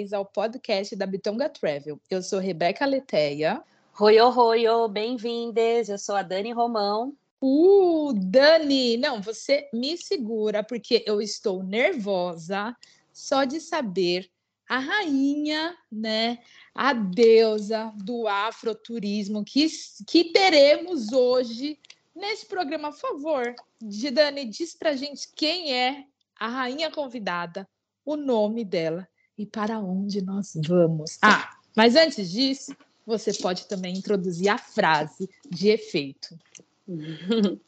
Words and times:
Vez 0.00 0.14
ao 0.14 0.24
podcast 0.24 0.96
da 0.96 1.04
Bitonga 1.04 1.46
Travel. 1.46 2.00
Eu 2.08 2.22
sou 2.22 2.38
Rebeca 2.38 2.86
Leteia. 2.86 3.62
Oi, 4.00 4.18
oi, 4.18 4.66
oi, 4.66 4.88
bem-vindas. 4.88 5.90
Eu 5.90 5.98
sou 5.98 6.16
a 6.16 6.22
Dani 6.22 6.52
Romão. 6.52 7.14
Uh, 7.38 8.14
Dani, 8.14 8.96
não, 8.96 9.20
você 9.20 9.68
me 9.74 9.98
segura 9.98 10.64
porque 10.64 11.04
eu 11.06 11.20
estou 11.20 11.62
nervosa 11.62 12.74
só 13.12 13.44
de 13.44 13.60
saber 13.60 14.30
a 14.66 14.78
rainha, 14.78 15.76
né, 15.92 16.38
a 16.74 16.94
deusa 16.94 17.92
do 17.96 18.26
afroturismo 18.26 19.44
que, 19.44 19.66
que 20.06 20.32
teremos 20.32 21.12
hoje 21.12 21.78
nesse 22.16 22.46
programa. 22.46 22.90
Por 22.90 23.00
favor, 23.00 23.54
de 23.82 24.10
Dani, 24.10 24.46
diz 24.46 24.74
pra 24.74 24.96
gente 24.96 25.28
quem 25.36 25.74
é 25.74 26.06
a 26.36 26.48
rainha 26.48 26.90
convidada, 26.90 27.68
o 28.02 28.16
nome 28.16 28.64
dela 28.64 29.06
e 29.40 29.46
para 29.46 29.78
onde 29.78 30.20
nós 30.20 30.52
vamos. 30.66 31.16
Ah, 31.22 31.56
mas 31.74 31.96
antes 31.96 32.30
disso, 32.30 32.76
você 33.06 33.32
pode 33.32 33.66
também 33.66 33.96
introduzir 33.96 34.50
a 34.50 34.58
frase 34.58 35.30
de 35.48 35.70
efeito. 35.70 36.38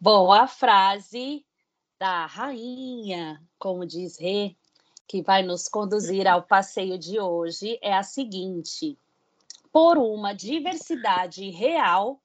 Bom, 0.00 0.32
a 0.32 0.46
frase 0.46 1.44
da 1.98 2.26
rainha, 2.26 3.42
como 3.58 3.84
diz 3.84 4.16
Rê, 4.16 4.54
que 5.08 5.20
vai 5.22 5.42
nos 5.42 5.66
conduzir 5.66 6.28
ao 6.28 6.44
passeio 6.44 6.96
de 6.96 7.18
hoje 7.18 7.80
é 7.82 7.92
a 7.92 8.04
seguinte: 8.04 8.96
por 9.72 9.98
uma 9.98 10.32
diversidade 10.32 11.50
real 11.50 12.21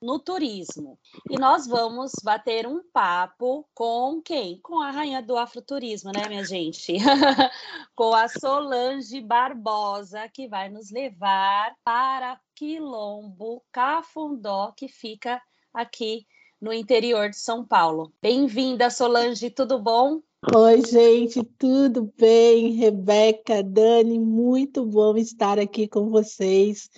no 0.00 0.18
turismo. 0.18 0.98
E 1.28 1.38
nós 1.38 1.66
vamos 1.66 2.12
bater 2.22 2.66
um 2.66 2.82
papo 2.92 3.68
com 3.74 4.20
quem? 4.22 4.60
Com 4.62 4.80
a 4.80 4.90
rainha 4.90 5.22
do 5.22 5.36
afroturismo, 5.36 6.10
né, 6.12 6.26
minha 6.28 6.44
gente? 6.44 6.94
com 7.94 8.14
a 8.14 8.28
Solange 8.28 9.20
Barbosa, 9.20 10.28
que 10.28 10.48
vai 10.48 10.68
nos 10.68 10.90
levar 10.90 11.74
para 11.84 12.40
Quilombo 12.54 13.62
Cafundó, 13.70 14.72
que 14.76 14.88
fica 14.88 15.40
aqui 15.72 16.26
no 16.60 16.72
interior 16.72 17.30
de 17.30 17.36
São 17.36 17.66
Paulo. 17.66 18.12
Bem-vinda, 18.20 18.90
Solange, 18.90 19.50
tudo 19.50 19.78
bom? 19.78 20.20
Oi, 20.54 20.82
gente, 20.86 21.44
tudo 21.58 22.10
bem? 22.18 22.72
Rebeca, 22.72 23.62
Dani, 23.62 24.18
muito 24.18 24.86
bom 24.86 25.14
estar 25.16 25.58
aqui 25.58 25.86
com 25.86 26.08
vocês. 26.08 26.88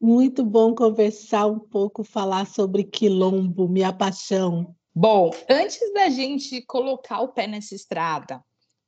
Muito 0.00 0.42
bom 0.42 0.74
conversar 0.74 1.46
um 1.46 1.58
pouco, 1.58 2.02
falar 2.02 2.46
sobre 2.46 2.84
quilombo, 2.84 3.68
minha 3.68 3.92
paixão. 3.92 4.74
Bom, 4.94 5.30
antes 5.48 5.92
da 5.92 6.08
gente 6.08 6.62
colocar 6.62 7.20
o 7.20 7.28
pé 7.28 7.46
nessa 7.46 7.74
estrada, 7.74 8.42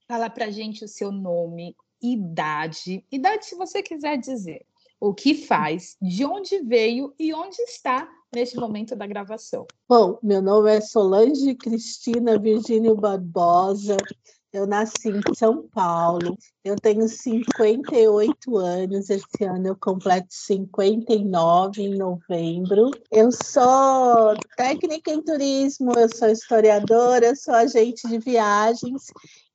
fala 0.09 0.31
pra 0.31 0.51
gente 0.51 0.83
o 0.83 0.89
seu 0.89 1.13
nome, 1.13 1.77
idade, 2.01 3.05
idade 3.13 3.45
se 3.45 3.55
você 3.55 3.83
quiser 3.83 4.17
dizer, 4.17 4.65
o 4.99 5.13
que 5.13 5.35
faz, 5.35 5.99
de 6.01 6.25
onde 6.25 6.61
veio 6.63 7.15
e 7.19 7.35
onde 7.35 7.61
está 7.61 8.09
neste 8.35 8.57
momento 8.57 8.97
da 8.97 9.07
gravação. 9.07 9.67
Bom, 9.86 10.19
meu 10.23 10.41
nome 10.41 10.75
é 10.75 10.81
Solange 10.81 11.55
Cristina 11.55 12.39
Virgínio 12.39 12.97
Barbosa, 12.97 13.98
eu 14.52 14.67
nasci 14.67 15.08
em 15.08 15.35
São 15.35 15.67
Paulo, 15.68 16.36
eu 16.63 16.77
tenho 16.77 17.08
58 17.08 18.57
anos, 18.57 19.08
esse 19.08 19.45
ano 19.45 19.68
eu 19.68 19.77
completo 19.77 20.29
59 20.30 21.83
em 21.83 21.96
novembro. 21.96 22.91
Eu 23.11 23.30
sou 23.33 24.36
técnica 24.57 25.11
em 25.11 25.23
turismo, 25.23 25.92
eu 25.96 26.08
sou 26.14 26.29
historiadora, 26.29 27.27
eu 27.27 27.36
sou 27.36 27.55
agente 27.55 28.07
de 28.07 28.18
viagens 28.18 29.07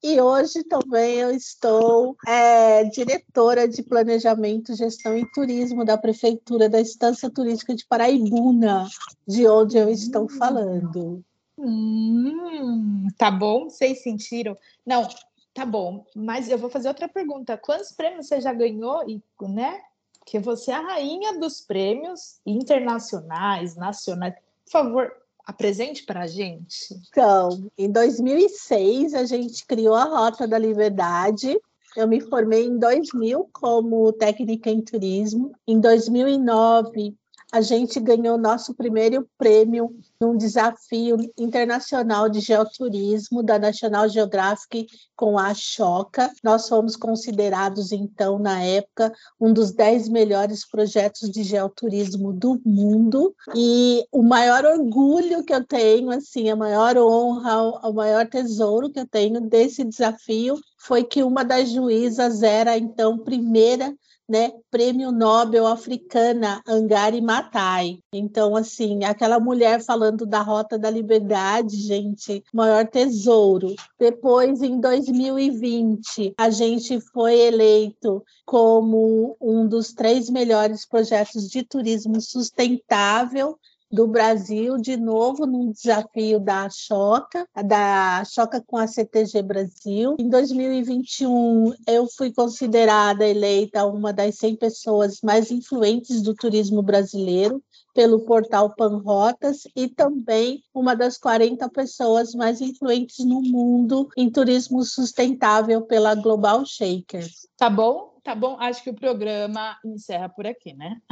e 0.03 0.19
hoje 0.21 0.63
também 0.63 1.15
eu 1.15 1.31
estou 1.31 2.15
é, 2.27 2.83
diretora 2.85 3.67
de 3.67 3.83
planejamento, 3.83 4.75
gestão 4.75 5.17
e 5.17 5.29
turismo 5.31 5.85
da 5.85 5.97
Prefeitura 5.97 6.69
da 6.69 6.79
Estância 6.79 7.29
Turística 7.29 7.75
de 7.75 7.85
Paraibuna, 7.87 8.87
de 9.27 9.47
onde 9.47 9.77
eu 9.77 9.89
estou 9.89 10.29
falando. 10.29 11.23
Hum, 11.57 13.07
tá 13.17 13.31
bom? 13.31 13.69
Vocês 13.69 14.03
sentiram? 14.03 14.55
Não, 14.85 15.07
tá 15.53 15.65
bom. 15.65 16.05
Mas 16.15 16.49
eu 16.49 16.57
vou 16.57 16.69
fazer 16.69 16.87
outra 16.87 17.07
pergunta. 17.07 17.57
Quantos 17.57 17.91
prêmios 17.91 18.27
você 18.27 18.39
já 18.39 18.53
ganhou? 18.53 19.09
E, 19.09 19.21
né? 19.41 19.81
Porque 20.19 20.39
você 20.39 20.71
é 20.71 20.75
a 20.75 20.81
rainha 20.81 21.39
dos 21.39 21.61
prêmios 21.61 22.39
internacionais, 22.45 23.75
nacionais. 23.75 24.35
Por 24.65 24.71
favor, 24.71 25.11
apresente 25.45 26.03
para 26.03 26.23
a 26.23 26.27
gente. 26.27 26.93
Então, 27.09 27.71
em 27.77 27.89
2006, 27.89 29.13
a 29.13 29.25
gente 29.25 29.65
criou 29.65 29.95
a 29.95 30.03
Rota 30.03 30.45
da 30.45 30.57
Liberdade. 30.57 31.57
Eu 31.95 32.07
me 32.07 32.19
formei 32.19 32.65
em 32.65 32.77
2000 32.77 33.49
como 33.53 34.11
técnica 34.11 34.69
em 34.69 34.81
turismo. 34.81 35.53
Em 35.65 35.79
2009, 35.79 37.15
a 37.51 37.61
gente 37.61 37.99
ganhou 37.99 38.37
nosso 38.37 38.73
primeiro 38.73 39.27
prêmio 39.37 39.95
num 40.19 40.35
desafio 40.35 41.17
internacional 41.37 42.27
de 42.27 42.41
geoturismo 42.41 43.41
da 43.41 43.57
National 43.57 44.09
Geographic 44.09 44.87
com 45.15 45.37
a 45.39 45.53
Choca. 45.53 46.29
Nós 46.43 46.67
fomos 46.67 46.97
considerados, 46.97 47.91
então, 47.91 48.37
na 48.37 48.61
época, 48.61 49.13
um 49.39 49.53
dos 49.53 49.71
dez 49.71 50.09
melhores 50.09 50.67
projetos 50.67 51.29
de 51.29 51.43
geoturismo 51.43 52.33
do 52.33 52.59
mundo. 52.65 53.33
E 53.55 54.05
o 54.11 54.21
maior 54.21 54.65
orgulho 54.65 55.43
que 55.43 55.53
eu 55.53 55.63
tenho, 55.63 56.11
assim, 56.11 56.49
a 56.49 56.55
maior 56.55 56.97
honra, 56.97 57.87
o 57.87 57.93
maior 57.93 58.27
tesouro 58.27 58.91
que 58.91 58.99
eu 58.99 59.07
tenho 59.07 59.39
desse 59.39 59.85
desafio 59.85 60.59
foi 60.77 61.03
que 61.03 61.23
uma 61.23 61.45
das 61.45 61.69
juízas 61.69 62.43
era, 62.43 62.77
então, 62.77 63.17
primeira 63.17 63.95
né, 64.27 64.51
Prêmio 64.69 65.11
Nobel 65.11 65.65
africana 65.65 66.61
Angari 66.67 67.21
Matai. 67.21 67.99
Então, 68.11 68.55
assim, 68.55 69.03
aquela 69.03 69.39
mulher 69.39 69.81
falando 69.81 70.25
da 70.25 70.41
Rota 70.41 70.77
da 70.77 70.89
Liberdade, 70.89 71.77
gente, 71.77 72.43
maior 72.53 72.85
tesouro. 72.87 73.73
Depois, 73.99 74.61
em 74.61 74.79
2020, 74.79 76.33
a 76.37 76.49
gente 76.49 76.99
foi 76.99 77.39
eleito 77.39 78.23
como 78.45 79.37
um 79.39 79.67
dos 79.67 79.93
três 79.93 80.29
melhores 80.29 80.85
projetos 80.85 81.49
de 81.49 81.63
turismo 81.63 82.19
sustentável 82.19 83.57
do 83.91 84.07
Brasil, 84.07 84.77
de 84.77 84.97
novo 84.97 85.45
num 85.45 85.71
desafio 85.71 86.39
da 86.39 86.69
Choca, 86.69 87.47
da 87.65 88.23
Choca 88.25 88.63
com 88.65 88.77
a 88.77 88.87
CTG 88.87 89.41
Brasil. 89.41 90.15
Em 90.19 90.29
2021, 90.29 91.73
eu 91.87 92.07
fui 92.07 92.31
considerada 92.33 93.25
eleita 93.25 93.85
uma 93.85 94.11
das 94.11 94.35
100 94.35 94.55
pessoas 94.57 95.19
mais 95.23 95.51
influentes 95.51 96.21
do 96.21 96.33
turismo 96.33 96.81
brasileiro 96.81 97.61
pelo 97.93 98.19
portal 98.19 98.75
Panrotas 98.75 99.63
e 99.75 99.87
também 99.87 100.61
uma 100.71 100.95
das 100.95 101.17
40 101.17 101.67
pessoas 101.69 102.33
mais 102.35 102.61
influentes 102.61 103.25
no 103.25 103.41
mundo 103.41 104.07
em 104.15 104.29
turismo 104.29 104.83
sustentável 104.83 105.81
pela 105.81 106.13
Global 106.13 106.63
Shakers. 106.63 107.47
Tá 107.57 107.71
bom? 107.71 108.16
Tá 108.27 108.35
bom? 108.35 108.57
Acho 108.59 108.83
que 108.83 108.89
o 108.89 108.93
programa 108.93 109.79
encerra 109.85 110.27
por 110.27 110.45
aqui, 110.45 110.73
né? 110.73 111.01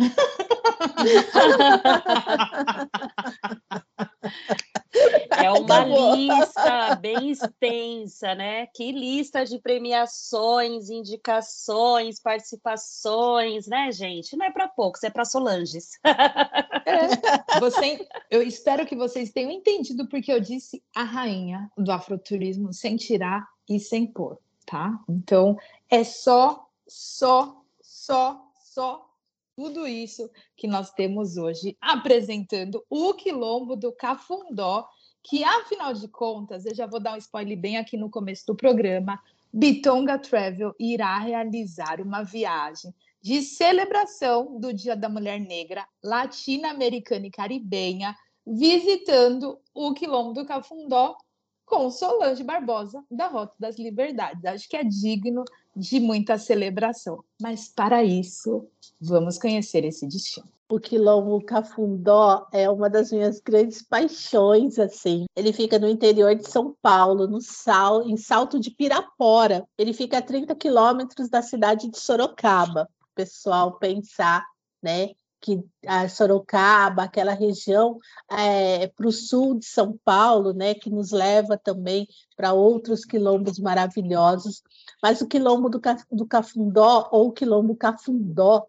É 5.29 5.51
uma 5.51 5.67
tá 5.67 5.85
lista 5.85 6.95
bem 6.95 7.31
extensa, 7.31 8.35
né? 8.35 8.67
Que 8.67 8.91
lista 8.91 9.45
de 9.45 9.59
premiações, 9.59 10.89
indicações, 10.89 12.19
participações, 12.19 13.67
né, 13.67 13.91
gente? 13.91 14.35
Não 14.35 14.45
é 14.45 14.51
para 14.51 14.67
poucos, 14.67 15.03
é 15.03 15.09
para 15.09 15.23
Solanges. 15.23 15.91
É. 16.03 17.59
Você, 17.59 18.07
eu 18.29 18.41
espero 18.41 18.85
que 18.85 18.95
vocês 18.95 19.31
tenham 19.31 19.51
entendido 19.51 20.07
porque 20.07 20.31
eu 20.31 20.39
disse 20.39 20.83
a 20.93 21.03
rainha 21.03 21.69
do 21.77 21.91
afroturismo 21.91 22.73
sem 22.73 22.95
tirar 22.95 23.47
e 23.69 23.79
sem 23.79 24.05
pôr, 24.05 24.37
tá? 24.65 24.97
Então, 25.09 25.57
é 25.89 26.03
só, 26.03 26.64
só, 26.87 27.61
só, 27.81 28.41
só 28.59 29.09
tudo 29.55 29.87
isso 29.87 30.29
que 30.55 30.67
nós 30.67 30.91
temos 30.91 31.37
hoje 31.37 31.77
apresentando 31.79 32.83
o 32.89 33.13
quilombo 33.13 33.75
do 33.75 33.91
Cafundó, 33.91 34.87
que 35.23 35.43
afinal 35.43 35.93
de 35.93 36.07
contas, 36.07 36.65
eu 36.65 36.75
já 36.75 36.85
vou 36.85 36.99
dar 36.99 37.13
um 37.13 37.17
spoiler 37.17 37.57
bem 37.57 37.77
aqui 37.77 37.97
no 37.97 38.09
começo 38.09 38.45
do 38.45 38.55
programa, 38.55 39.19
Bitonga 39.51 40.19
Travel 40.19 40.75
irá 40.77 41.17
realizar 41.17 42.01
uma 42.01 42.23
viagem 42.23 42.93
de 43.21 43.41
celebração 43.41 44.59
do 44.59 44.73
Dia 44.73 44.95
da 44.95 45.07
Mulher 45.07 45.39
Negra 45.39 45.87
latino-americana 46.03 47.25
e 47.25 47.31
caribenha, 47.31 48.15
visitando 48.45 49.57
o 49.73 49.93
Quilombo 49.93 50.33
do 50.33 50.45
Cafundó 50.45 51.17
com 51.65 51.89
Solange 51.89 52.43
Barbosa, 52.43 53.03
da 53.09 53.27
Rota 53.27 53.55
das 53.59 53.79
Liberdades. 53.79 54.45
Acho 54.45 54.69
que 54.69 54.77
é 54.77 54.83
digno 54.83 55.43
de 55.75 55.99
muita 55.99 56.37
celebração. 56.37 57.23
Mas 57.41 57.67
para 57.67 58.03
isso, 58.03 58.67
vamos 58.99 59.37
conhecer 59.37 59.83
esse 59.83 60.07
destino. 60.07 60.47
O 60.67 60.79
quilombo 60.79 61.43
Cafundó 61.45 62.47
é 62.51 62.67
uma 62.67 62.89
das 62.89 63.11
minhas 63.11 63.39
grandes 63.39 63.83
paixões, 63.83 64.79
assim. 64.79 65.25
Ele 65.35 65.53
fica 65.53 65.77
no 65.77 65.87
interior 65.87 66.33
de 66.33 66.49
São 66.49 66.75
Paulo, 66.81 67.27
no 67.27 67.39
sal, 67.39 68.01
em 68.01 68.17
Salto 68.17 68.59
de 68.59 68.71
Pirapora. 68.71 69.67
Ele 69.77 69.93
fica 69.93 70.17
a 70.17 70.21
30 70.23 70.55
quilômetros 70.55 71.29
da 71.29 71.43
cidade 71.43 71.87
de 71.87 71.99
Sorocaba. 71.99 72.89
O 72.99 73.15
pessoal 73.15 73.73
pensar, 73.77 74.43
né, 74.81 75.11
que 75.45 75.63
a 75.85 76.09
Sorocaba, 76.09 77.03
aquela 77.03 77.33
região 77.33 77.99
é, 78.31 78.87
para 78.87 79.07
o 79.07 79.11
sul 79.11 79.59
de 79.59 79.65
São 79.65 79.95
Paulo, 80.03 80.53
né, 80.53 80.73
que 80.73 80.89
nos 80.89 81.11
leva 81.11 81.55
também 81.55 82.07
para 82.35 82.51
outros 82.51 83.05
quilombos 83.05 83.59
maravilhosos. 83.59 84.63
Mas 85.03 85.21
o 85.21 85.27
quilombo 85.27 85.69
do, 85.69 85.79
do 86.11 86.25
Cafundó, 86.25 87.07
ou 87.11 87.27
o 87.27 87.31
quilombo 87.31 87.75
Cafundó, 87.75 88.65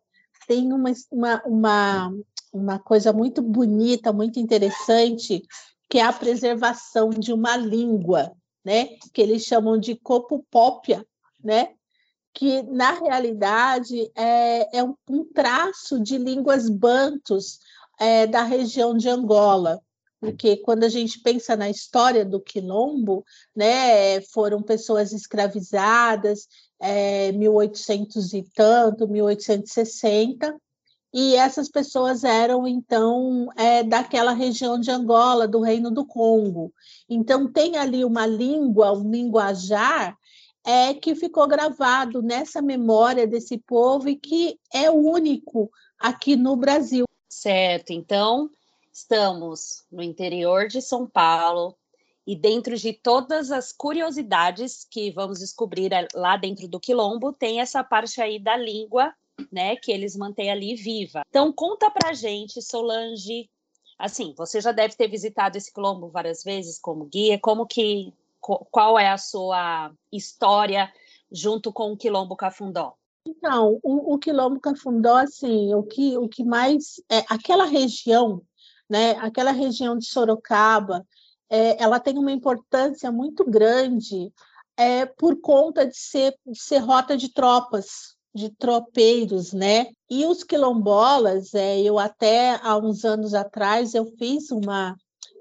tem 0.47 0.71
uma, 0.71 0.93
uma, 1.11 1.43
uma, 1.47 2.15
uma 2.53 2.79
coisa 2.79 3.11
muito 3.11 3.41
bonita, 3.41 4.13
muito 4.13 4.39
interessante, 4.39 5.43
que 5.89 5.99
é 5.99 6.03
a 6.03 6.13
preservação 6.13 7.09
de 7.09 7.33
uma 7.33 7.57
língua, 7.57 8.33
né? 8.63 8.89
que 9.15 9.23
eles 9.23 9.45
chamam 9.45 9.79
de 9.79 9.97
copopópia, 9.97 11.07
né? 11.43 11.71
Que 12.37 12.63
na 12.65 12.93
realidade 12.93 14.13
é, 14.15 14.79
é 14.79 14.85
um, 14.85 14.95
um, 15.09 15.25
traço 15.25 15.99
de 15.99 16.19
línguas 16.19 16.69
bantos 16.69 17.61
é, 17.99 18.27
da 18.27 18.43
região 18.43 18.95
de 18.95 19.09
Angola. 19.09 19.81
Porque 20.21 20.59
quando 20.59 20.85
a 20.85 20.89
gente 20.91 21.19
pensa 21.21 21.57
na 21.57 21.71
história 21.71 22.27
do 22.27 22.39
quilombo, 22.39 23.25
né, 23.55 24.21
foram 24.21 24.63
pessoas 24.63 25.13
escravizadas 25.13 26.47
é, 26.79 27.33
1800 27.33 28.35
e 28.35 28.43
tanto, 28.55 29.09
1860, 29.09 30.55
e 31.15 31.35
essas 31.37 31.71
pessoas 31.71 32.23
eram, 32.23 32.69
então, 32.69 33.49
é, 33.57 33.83
daquela 33.83 34.33
região 34.33 34.79
de 34.79 34.91
Angola, 34.91 35.49
do 35.49 35.63
Reino 35.63 35.91
do 35.91 36.05
Congo. 36.05 36.71
Então, 37.09 37.51
tem 37.51 37.79
ali 37.79 38.05
uma 38.05 38.27
língua, 38.27 38.93
um 38.93 39.11
linguajar, 39.11 40.15
é, 40.67 40.93
que 40.93 41.15
ficou 41.15 41.47
gravado 41.47 42.21
nessa 42.21 42.61
memória 42.61 43.25
desse 43.25 43.57
povo 43.57 44.09
e 44.09 44.17
que 44.17 44.59
é 44.75 44.91
único 44.91 45.71
aqui 45.97 46.35
no 46.35 46.57
Brasil. 46.57 47.07
Certo, 47.29 47.93
então, 47.93 48.51
estamos 48.93 49.85
no 49.93 50.03
interior 50.03 50.67
de 50.67 50.83
São 50.83 51.07
Paulo, 51.07 51.77
e 52.27 52.35
dentro 52.35 52.77
de 52.77 52.93
todas 52.93 53.53
as 53.53 53.73
curiosidades 53.73 54.85
que 54.91 55.13
vamos 55.13 55.39
descobrir 55.39 55.91
lá 56.13 56.37
dentro 56.37 56.67
do 56.67 56.81
quilombo, 56.81 57.33
tem 57.33 57.61
essa 57.61 57.85
parte 57.85 58.21
aí 58.21 58.41
da 58.41 58.57
língua, 58.57 59.15
né, 59.53 59.77
que 59.77 59.93
eles 59.93 60.17
mantêm 60.17 60.51
ali 60.51 60.75
viva. 60.75 61.23
Então 61.29 61.53
conta 61.53 61.89
pra 61.89 62.13
gente, 62.13 62.61
Solange, 62.61 63.49
assim, 63.97 64.35
você 64.37 64.61
já 64.61 64.73
deve 64.73 64.97
ter 64.97 65.07
visitado 65.07 65.57
esse 65.57 65.73
quilombo 65.73 66.09
várias 66.09 66.43
vezes 66.43 66.81
como 66.81 67.05
guia, 67.05 67.39
como 67.39 67.65
que 67.65 68.13
qual 68.71 68.99
é 68.99 69.09
a 69.09 69.19
sua 69.19 69.93
história 70.13 70.93
junto 71.31 71.73
com 71.73 71.93
o 71.93 71.97
quilombo 71.97 72.37
Cafundó? 72.37 72.95
Então, 73.27 73.81
o, 73.83 74.15
o 74.15 74.19
quilombo 74.19 74.61
Cafundó, 74.61 75.17
assim, 75.17 75.75
o 75.75 75.83
que 75.83 76.17
o 76.17 76.29
que 76.29 76.45
mais 76.45 77.03
é 77.11 77.25
aquela 77.29 77.65
região, 77.65 78.41
né, 78.89 79.13
aquela 79.19 79.51
região 79.51 79.99
de 79.99 80.07
Sorocaba, 80.07 81.05
é, 81.51 81.83
ela 81.83 81.99
tem 81.99 82.19
uma 82.19 82.31
importância 82.31 83.11
muito 83.11 83.45
grande 83.45 84.33
é, 84.77 85.07
por 85.07 85.41
conta 85.41 85.87
de 85.87 85.97
ser, 85.97 86.35
de 86.47 86.59
ser 86.59 86.79
rota 86.79 87.17
de 87.17 87.33
tropas, 87.33 88.17
de 88.35 88.51
tropeiros, 88.51 89.53
né? 89.53 89.87
E 90.11 90.27
os 90.27 90.45
quilombolas, 90.45 91.55
é, 91.55 91.81
eu 91.81 91.99
até 91.99 92.61
há 92.63 92.77
uns 92.77 93.05
anos 93.05 93.33
atrás 93.33 93.95
eu 93.95 94.05
fiz 94.19 94.51
uma, 94.51 94.95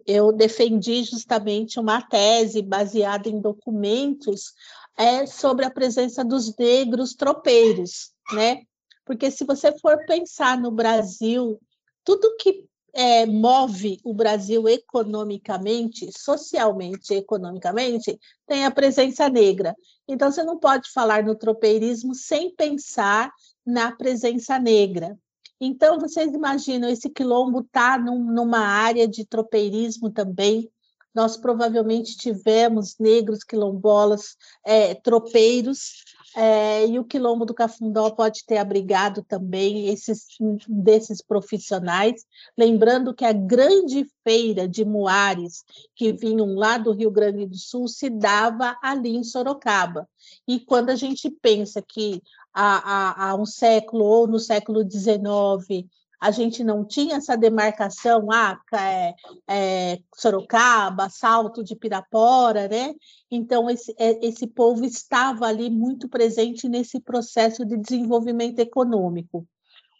eu 0.05 0.31
defendi 0.31 1.03
justamente 1.03 1.79
uma 1.79 2.01
tese 2.01 2.61
baseada 2.61 3.27
em 3.27 3.41
documentos 3.41 4.53
é, 4.97 5.25
sobre 5.25 5.65
a 5.65 5.71
presença 5.71 6.23
dos 6.23 6.55
negros 6.55 7.13
tropeiros, 7.13 8.11
né? 8.31 8.61
Porque 9.03 9.29
se 9.29 9.43
você 9.43 9.77
for 9.79 10.05
pensar 10.05 10.57
no 10.57 10.71
Brasil, 10.71 11.59
tudo 12.03 12.35
que 12.37 12.65
é, 12.93 13.25
move 13.25 13.99
o 14.05 14.13
Brasil 14.13 14.69
economicamente, 14.69 16.09
socialmente 16.17 17.13
e 17.13 17.17
economicamente, 17.17 18.17
tem 18.47 18.65
a 18.65 18.71
presença 18.71 19.27
negra. 19.27 19.75
Então, 20.07 20.31
você 20.31 20.43
não 20.43 20.57
pode 20.57 20.89
falar 20.91 21.23
no 21.23 21.35
tropeirismo 21.35 22.15
sem 22.15 22.55
pensar 22.55 23.31
na 23.65 23.91
presença 23.91 24.57
negra. 24.57 25.17
Então, 25.59 25.99
vocês 25.99 26.33
imaginam, 26.33 26.89
esse 26.89 27.09
quilombo 27.09 27.61
está 27.61 27.97
num, 27.97 28.23
numa 28.23 28.59
área 28.59 29.07
de 29.07 29.25
tropeirismo 29.25 30.09
também. 30.09 30.69
Nós 31.13 31.37
provavelmente 31.37 32.17
tivemos 32.17 32.95
negros 32.99 33.43
quilombolas, 33.43 34.35
é, 34.65 34.93
tropeiros, 34.95 36.03
é, 36.35 36.85
e 36.85 36.99
o 36.99 37.05
Quilombo 37.05 37.45
do 37.45 37.53
Cafundó 37.53 38.09
pode 38.11 38.45
ter 38.45 38.57
abrigado 38.57 39.23
também 39.23 39.87
esses 39.87 40.27
desses 40.67 41.21
profissionais, 41.21 42.25
lembrando 42.57 43.13
que 43.13 43.23
a 43.23 43.31
grande 43.31 44.05
feira 44.21 44.67
de 44.67 44.83
muares 44.83 45.63
que 45.95 46.11
vinham 46.11 46.53
lá 46.53 46.77
do 46.77 46.91
Rio 46.91 47.09
Grande 47.09 47.45
do 47.45 47.57
Sul 47.57 47.87
se 47.87 48.09
dava 48.09 48.77
ali 48.83 49.15
em 49.15 49.23
Sorocaba. 49.23 50.09
E 50.45 50.59
quando 50.59 50.89
a 50.89 50.95
gente 50.95 51.29
pensa 51.29 51.81
que 51.81 52.21
há, 52.55 53.27
há, 53.27 53.29
há 53.29 53.35
um 53.35 53.45
século 53.45 54.05
ou 54.05 54.27
no 54.27 54.39
século 54.39 54.81
XIX 54.89 55.85
a 56.25 56.31
gente 56.31 56.63
não 56.63 56.83
tinha 56.83 57.17
essa 57.17 57.37
demarcação, 57.37 58.31
ah, 58.31 58.59
é, 58.73 59.13
é, 59.47 59.99
Sorocaba, 60.15 61.07
Salto 61.07 61.63
de 61.63 61.75
Pirapora, 61.75 62.67
né? 62.67 62.95
Então, 63.29 63.69
esse, 63.69 63.93
é, 63.99 64.25
esse 64.25 64.47
povo 64.47 64.83
estava 64.85 65.45
ali 65.45 65.69
muito 65.69 66.09
presente 66.09 66.67
nesse 66.67 66.99
processo 66.99 67.63
de 67.65 67.77
desenvolvimento 67.77 68.57
econômico. 68.57 69.47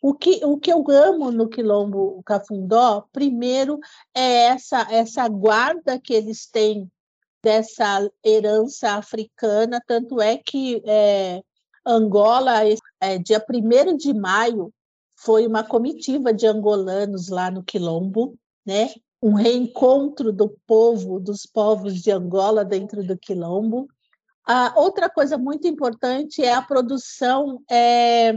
O 0.01 0.13
que, 0.13 0.43
o 0.43 0.57
que 0.57 0.71
eu 0.71 0.83
amo 0.89 1.31
no 1.31 1.47
Quilombo 1.47 2.21
Cafundó, 2.23 3.05
primeiro, 3.11 3.79
é 4.13 4.45
essa, 4.45 4.87
essa 4.89 5.27
guarda 5.27 5.99
que 5.99 6.13
eles 6.13 6.47
têm 6.47 6.89
dessa 7.43 8.09
herança 8.23 8.93
africana, 8.93 9.79
tanto 9.85 10.19
é 10.19 10.37
que 10.37 10.81
é, 10.85 11.43
Angola, 11.85 12.61
é, 12.99 13.17
dia 13.17 13.43
1 13.47 13.97
de 13.97 14.13
maio, 14.13 14.73
foi 15.15 15.47
uma 15.47 15.63
comitiva 15.63 16.33
de 16.33 16.45
angolanos 16.47 17.29
lá 17.29 17.49
no 17.49 17.63
Quilombo, 17.63 18.37
né? 18.65 18.89
um 19.21 19.33
reencontro 19.33 20.31
do 20.31 20.55
povo, 20.67 21.19
dos 21.19 21.45
povos 21.45 22.01
de 22.01 22.11
Angola 22.11 22.63
dentro 22.63 23.03
do 23.03 23.17
Quilombo. 23.17 23.87
A 24.45 24.73
outra 24.79 25.09
coisa 25.09 25.37
muito 25.37 25.67
importante 25.67 26.43
é 26.43 26.53
a 26.53 26.61
produção 26.61 27.59
é, 27.69 28.33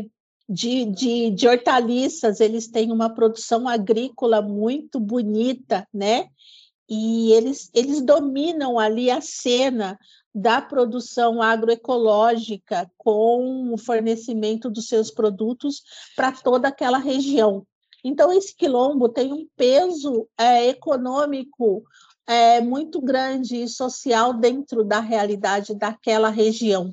de, 0.49 0.87
de, 0.87 1.31
de 1.31 1.47
hortaliças, 1.47 2.41
eles 2.41 2.69
têm 2.69 2.91
uma 2.91 3.13
produção 3.13 3.69
agrícola 3.69 4.41
muito 4.41 4.99
bonita, 4.99 5.87
né? 5.93 6.29
E 6.89 7.33
eles, 7.33 7.71
eles 7.75 8.01
dominam 8.01 8.79
ali 8.79 9.11
a 9.11 9.21
cena 9.21 9.99
da 10.35 10.61
produção 10.61 11.43
agroecológica 11.43 12.91
com 12.97 13.73
o 13.73 13.79
fornecimento 13.79 14.71
dos 14.71 14.87
seus 14.87 15.11
produtos 15.11 15.83
para 16.15 16.33
toda 16.33 16.69
aquela 16.69 16.99
região. 16.99 17.67
Então, 18.05 18.33
esse 18.33 18.55
quilombo 18.55 19.09
tem 19.09 19.33
um 19.33 19.47
peso 19.57 20.29
é, 20.39 20.69
econômico 20.69 21.83
é, 22.27 22.61
muito 22.61 23.01
grande 23.01 23.57
e 23.57 23.69
social 23.69 24.35
dentro 24.35 24.85
da 24.85 25.01
realidade 25.01 25.75
daquela 25.75 26.29
região. 26.29 26.93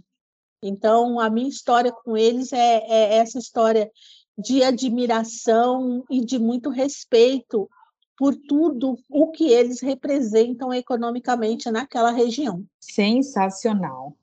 Então, 0.64 1.20
a 1.20 1.30
minha 1.30 1.50
história 1.50 1.92
com 1.92 2.18
eles 2.18 2.52
é, 2.52 2.78
é 2.88 3.18
essa 3.18 3.38
história 3.38 3.92
de 4.38 4.64
admiração 4.64 6.04
e 6.10 6.24
de 6.24 6.40
muito 6.40 6.70
respeito 6.70 7.70
por 8.18 8.36
tudo 8.36 8.98
o 9.10 9.32
que 9.32 9.50
eles 9.50 9.82
representam 9.82 10.74
economicamente 10.74 11.70
naquela 11.70 12.12
região. 12.12 12.64
Sensacional. 12.80 14.16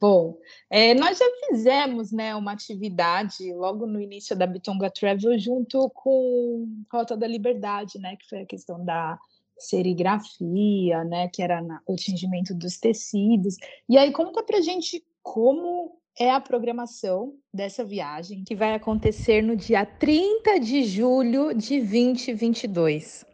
Bom, 0.00 0.36
é, 0.68 0.92
nós 0.92 1.18
já 1.18 1.24
fizemos 1.48 2.12
né, 2.12 2.34
uma 2.34 2.52
atividade 2.52 3.52
logo 3.54 3.86
no 3.86 4.00
início 4.00 4.36
da 4.36 4.46
Bitonga 4.46 4.90
Travel 4.90 5.38
junto 5.38 5.88
com 5.90 6.68
Rota 6.92 7.16
da 7.16 7.26
Liberdade, 7.26 7.98
né, 7.98 8.16
que 8.16 8.28
foi 8.28 8.42
a 8.42 8.46
questão 8.46 8.84
da 8.84 9.18
serigrafia, 9.58 11.04
né, 11.04 11.28
que 11.28 11.42
era 11.42 11.64
o 11.86 11.96
tingimento 11.96 12.54
dos 12.54 12.76
tecidos. 12.76 13.56
E 13.88 13.96
aí 13.96 14.12
conta 14.12 14.42
para 14.42 14.60
gente 14.60 15.02
como 15.22 15.98
é 16.18 16.30
a 16.30 16.40
programação 16.40 17.34
dessa 17.52 17.84
viagem, 17.84 18.44
que 18.44 18.54
vai 18.54 18.74
acontecer 18.74 19.42
no 19.42 19.56
dia 19.56 19.84
30 19.84 20.60
de 20.60 20.84
julho 20.84 21.52
de 21.54 21.80
2022. 21.80 23.24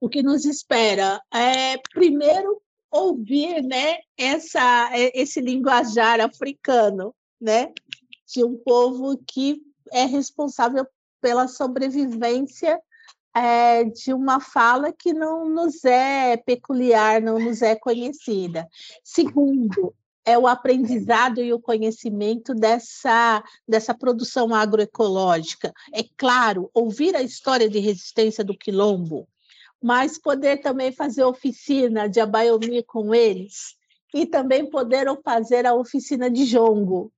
O 0.00 0.08
que 0.08 0.22
nos 0.22 0.44
espera 0.44 1.20
é, 1.32 1.76
primeiro, 1.92 2.60
ouvir 2.90 3.62
né, 3.62 3.98
essa, 4.18 4.90
esse 5.14 5.40
linguajar 5.40 6.20
africano, 6.20 7.14
né, 7.40 7.72
de 8.26 8.44
um 8.44 8.56
povo 8.56 9.18
que 9.26 9.60
é 9.92 10.04
responsável 10.04 10.86
pela 11.20 11.48
sobrevivência 11.48 12.80
é, 13.34 13.84
de 13.84 14.12
uma 14.12 14.40
fala 14.40 14.92
que 14.92 15.12
não 15.12 15.48
nos 15.48 15.84
é 15.84 16.36
peculiar, 16.36 17.20
não 17.22 17.38
nos 17.38 17.62
é 17.62 17.74
conhecida. 17.74 18.68
Segundo, 19.02 19.94
é 20.24 20.38
o 20.38 20.46
aprendizado 20.46 21.42
e 21.42 21.52
o 21.52 21.60
conhecimento 21.60 22.54
dessa, 22.54 23.42
dessa 23.66 23.92
produção 23.92 24.54
agroecológica. 24.54 25.72
É 25.92 26.04
claro, 26.16 26.70
ouvir 26.72 27.16
a 27.16 27.22
história 27.22 27.68
de 27.68 27.78
resistência 27.78 28.44
do 28.44 28.56
quilombo, 28.56 29.28
mas 29.82 30.18
poder 30.18 30.58
também 30.58 30.92
fazer 30.92 31.24
oficina 31.24 32.08
de 32.08 32.20
abaiomi 32.20 32.82
com 32.84 33.14
eles 33.14 33.76
e 34.14 34.26
também 34.26 34.68
poder 34.68 35.06
fazer 35.24 35.66
a 35.66 35.74
oficina 35.74 36.30
de 36.30 36.44
jongo. 36.44 37.12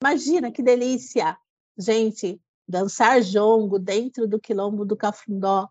Imagina 0.00 0.52
que 0.52 0.62
delícia! 0.62 1.36
Gente, 1.76 2.40
dançar 2.68 3.20
jongo 3.20 3.78
dentro 3.78 4.28
do 4.28 4.38
quilombo 4.38 4.84
do 4.84 4.96
Cafundó 4.96 5.68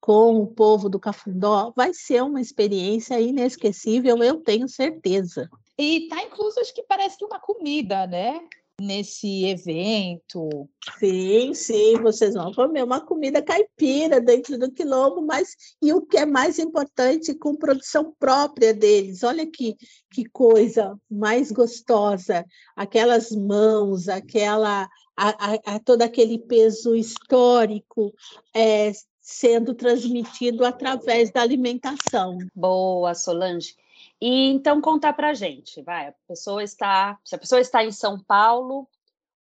com 0.00 0.42
o 0.42 0.46
povo 0.46 0.88
do 0.88 1.00
Cafundó 1.00 1.72
vai 1.74 1.92
ser 1.92 2.22
uma 2.22 2.40
experiência 2.40 3.20
inesquecível, 3.20 4.22
eu 4.22 4.36
tenho 4.40 4.68
certeza. 4.68 5.48
E 5.78 6.08
tá 6.08 6.22
incluso, 6.24 6.58
acho 6.58 6.74
que 6.74 6.82
parece 6.82 7.16
que 7.16 7.24
uma 7.24 7.38
comida, 7.38 8.06
né? 8.06 8.40
Nesse 8.80 9.44
evento. 9.44 10.68
Sim, 10.98 11.54
sim, 11.54 11.96
vocês 12.00 12.34
vão 12.34 12.52
comer 12.52 12.84
uma 12.84 13.00
comida 13.00 13.42
caipira 13.42 14.20
dentro 14.20 14.58
do 14.58 14.70
quilombo, 14.70 15.22
mas 15.22 15.56
e 15.82 15.92
o 15.92 16.02
que 16.02 16.16
é 16.16 16.26
mais 16.26 16.58
importante, 16.58 17.34
com 17.34 17.56
produção 17.56 18.14
própria 18.18 18.74
deles. 18.74 19.22
Olha 19.22 19.46
que, 19.46 19.76
que 20.12 20.24
coisa 20.28 20.96
mais 21.10 21.50
gostosa, 21.50 22.44
aquelas 22.76 23.30
mãos, 23.30 24.08
aquela 24.08 24.88
a, 25.16 25.28
a, 25.28 25.74
a 25.74 25.78
todo 25.80 26.02
aquele 26.02 26.38
peso 26.38 26.94
histórico 26.94 28.14
é, 28.54 28.92
sendo 29.20 29.74
transmitido 29.74 30.64
através 30.64 31.32
da 31.32 31.42
alimentação. 31.42 32.38
Boa, 32.54 33.14
Solange. 33.14 33.74
E 34.20 34.48
então 34.50 34.80
contar 34.80 35.12
para 35.12 35.34
gente, 35.34 35.82
vai. 35.82 36.08
A 36.08 36.14
pessoa 36.26 36.62
está, 36.62 37.18
se 37.24 37.34
a 37.34 37.38
pessoa 37.38 37.60
está 37.60 37.84
em 37.84 37.92
São 37.92 38.18
Paulo, 38.18 38.88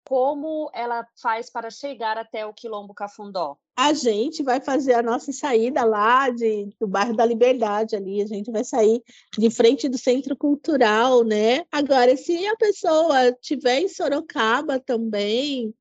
como 0.03 0.69
ela 0.73 1.07
faz 1.21 1.49
para 1.49 1.69
chegar 1.69 2.17
até 2.17 2.45
o 2.45 2.53
Quilombo 2.53 2.93
Cafundó? 2.93 3.55
A 3.77 3.93
gente 3.93 4.43
vai 4.43 4.59
fazer 4.59 4.93
a 4.93 5.01
nossa 5.01 5.31
saída 5.31 5.83
lá 5.83 6.29
de, 6.29 6.69
do 6.79 6.87
bairro 6.87 7.15
da 7.15 7.25
Liberdade 7.25 7.95
ali, 7.95 8.21
a 8.21 8.27
gente 8.27 8.51
vai 8.51 8.63
sair 8.63 9.01
de 9.37 9.49
frente 9.49 9.87
do 9.87 9.97
Centro 9.97 10.35
Cultural, 10.35 11.23
né? 11.23 11.63
Agora, 11.71 12.15
se 12.15 12.45
a 12.45 12.55
pessoa 12.57 13.29
estiver 13.29 13.79
em 13.79 13.87
Sorocaba 13.87 14.79
também, 14.79 15.73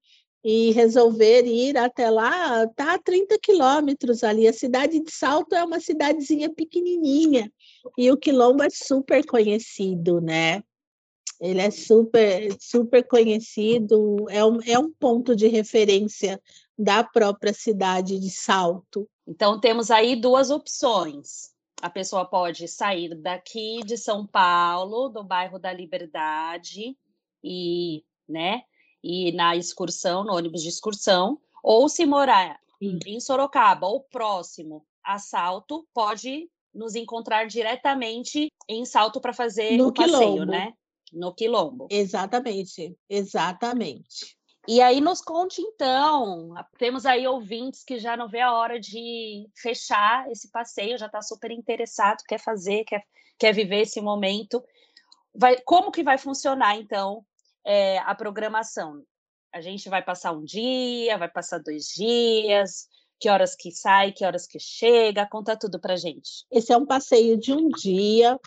e 0.43 0.73
resolver 0.73 1.45
ir 1.45 1.77
até 1.77 2.09
lá, 2.09 2.67
tá 2.69 2.95
a 2.95 2.99
30 2.99 3.39
quilômetros 3.39 4.25
ali. 4.25 4.49
A 4.49 4.53
cidade 4.53 5.01
de 5.01 5.11
Salto 5.11 5.55
é 5.55 5.63
uma 5.63 5.81
cidadezinha 5.81 6.53
pequenininha 6.53 7.53
e 7.97 8.11
o 8.11 8.17
Quilombo 8.17 8.63
é 8.63 8.71
super 8.71 9.25
conhecido, 9.27 10.21
né? 10.21 10.63
Ele 11.41 11.61
é 11.61 11.71
super, 11.71 12.55
super 12.61 13.07
conhecido, 13.07 14.27
é 14.29 14.45
um, 14.45 14.59
é 14.67 14.79
um 14.79 14.93
ponto 14.93 15.35
de 15.35 15.47
referência 15.47 16.41
da 16.79 17.03
própria 17.03 17.53
cidade 17.53 18.19
de 18.19 18.31
Salto. 18.31 19.09
Então, 19.27 19.59
temos 19.59 19.91
aí 19.91 20.17
duas 20.17 20.51
opções. 20.51 21.51
A 21.81 21.89
pessoa 21.89 22.27
pode 22.27 22.69
sair 22.69 23.15
daqui 23.15 23.81
de 23.85 23.97
São 23.97 24.27
Paulo, 24.27 25.09
do 25.09 25.25
bairro 25.25 25.59
da 25.59 25.73
Liberdade, 25.73 26.95
e, 27.43 28.05
né, 28.29 28.63
ir 29.03 29.33
na 29.33 29.57
excursão, 29.57 30.25
no 30.25 30.35
ônibus 30.35 30.63
de 30.63 30.69
excursão, 30.69 31.39
ou 31.63 31.89
se 31.89 32.05
morar 32.07 32.59
em, 32.81 32.99
em 33.07 33.21
Sorocaba 33.21 33.87
ou 33.87 34.03
próximo 34.03 34.85
a 35.05 35.19
Salto, 35.19 35.87
pode 35.93 36.49
nos 36.73 36.95
encontrar 36.95 37.47
diretamente 37.47 38.49
em 38.69 38.85
Salto 38.85 39.21
para 39.21 39.33
fazer 39.33 39.77
no 39.77 39.89
o 39.89 39.93
passeio, 39.93 40.19
Quilombo. 40.19 40.45
né? 40.47 40.73
No 41.13 41.35
Quilombo. 41.35 41.89
Exatamente, 41.91 42.97
exatamente. 43.09 44.39
E 44.69 44.81
aí 44.81 45.01
nos 45.01 45.21
conte 45.21 45.61
então, 45.61 46.55
temos 46.79 47.07
aí 47.07 47.27
ouvintes 47.27 47.83
que 47.83 47.99
já 47.99 48.17
não 48.17 48.29
vê 48.29 48.41
a 48.41 48.53
hora 48.53 48.79
de 48.79 49.49
fechar 49.57 50.31
esse 50.31 50.51
passeio, 50.51 50.99
já 50.99 51.07
está 51.07 51.23
super 51.23 51.51
interessado, 51.51 52.23
quer 52.29 52.39
fazer, 52.39 52.85
quer, 52.85 53.03
quer 53.39 53.53
viver 53.53 53.81
esse 53.81 54.01
momento. 54.01 54.63
Vai, 55.35 55.61
como 55.63 55.91
que 55.91 56.05
vai 56.05 56.19
funcionar 56.19 56.77
então 56.77 57.25
é, 57.65 57.99
a 57.99 58.15
programação? 58.15 59.03
A 59.53 59.61
gente 59.61 59.89
vai 59.89 60.03
passar 60.03 60.33
um 60.33 60.45
dia, 60.45 61.19
vai 61.19 61.29
passar 61.29 61.59
dois 61.59 61.87
dias, 61.87 62.89
que 63.19 63.29
horas 63.29 63.55
que 63.55 63.71
sai, 63.71 64.13
que 64.13 64.25
horas 64.25 64.47
que 64.47 64.59
chega, 64.59 65.29
conta 65.29 65.57
tudo 65.57 65.81
pra 65.81 65.97
gente. 65.97 66.47
Esse 66.51 66.73
é 66.73 66.77
um 66.77 66.87
passeio 66.87 67.39
de 67.39 67.53
um 67.53 67.69
dia, 67.69 68.39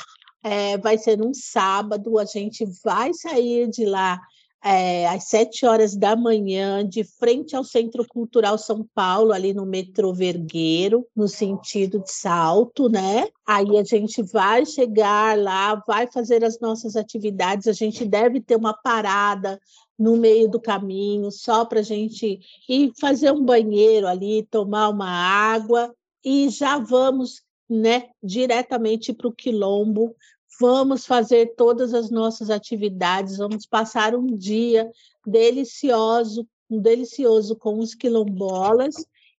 é, 0.43 0.77
vai 0.77 0.97
ser 0.97 1.21
um 1.21 1.33
sábado, 1.33 2.17
a 2.17 2.25
gente 2.25 2.65
vai 2.83 3.13
sair 3.13 3.69
de 3.69 3.85
lá 3.85 4.19
é, 4.63 5.07
às 5.09 5.25
sete 5.25 5.65
horas 5.65 5.93
da 5.93 6.15
manhã, 6.15 6.87
de 6.87 7.03
frente 7.03 7.53
ao 7.53 7.65
Centro 7.65 8.07
Cultural 8.07 8.57
São 8.57 8.87
Paulo, 8.95 9.33
ali 9.33 9.53
no 9.53 9.65
metrô 9.65 10.13
Vergueiro, 10.13 11.05
no 11.13 11.27
sentido 11.27 11.99
de 11.99 12.09
salto, 12.09 12.87
né? 12.87 13.27
Aí 13.45 13.77
a 13.77 13.83
gente 13.83 14.23
vai 14.23 14.65
chegar 14.65 15.37
lá, 15.37 15.75
vai 15.85 16.07
fazer 16.07 16.45
as 16.45 16.59
nossas 16.61 16.95
atividades, 16.95 17.67
a 17.67 17.73
gente 17.73 18.05
deve 18.05 18.39
ter 18.39 18.55
uma 18.55 18.73
parada 18.73 19.59
no 19.99 20.15
meio 20.15 20.49
do 20.49 20.61
caminho, 20.61 21.29
só 21.29 21.65
para 21.65 21.81
a 21.81 21.83
gente 21.83 22.39
ir 22.69 22.91
fazer 22.99 23.31
um 23.31 23.43
banheiro 23.43 24.07
ali, 24.07 24.47
tomar 24.49 24.87
uma 24.87 25.09
água, 25.09 25.93
e 26.23 26.47
já 26.47 26.77
vamos 26.77 27.41
né, 27.69 28.09
diretamente 28.21 29.11
para 29.11 29.27
o 29.27 29.33
Quilombo, 29.33 30.15
vamos 30.59 31.05
fazer 31.05 31.55
todas 31.55 31.93
as 31.93 32.09
nossas 32.09 32.49
atividades, 32.49 33.37
vamos 33.37 33.65
passar 33.65 34.15
um 34.15 34.27
dia 34.27 34.89
delicioso, 35.25 36.47
um 36.69 36.79
delicioso 36.79 37.55
com 37.55 37.79
os 37.79 37.93
quilombolas 37.93 38.95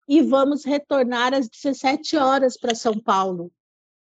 e 0.07 0.21
vamos 0.21 0.65
retornar 0.65 1.33
às 1.33 1.47
17 1.49 2.17
horas 2.17 2.57
para 2.57 2.75
São 2.75 2.99
Paulo. 2.99 3.51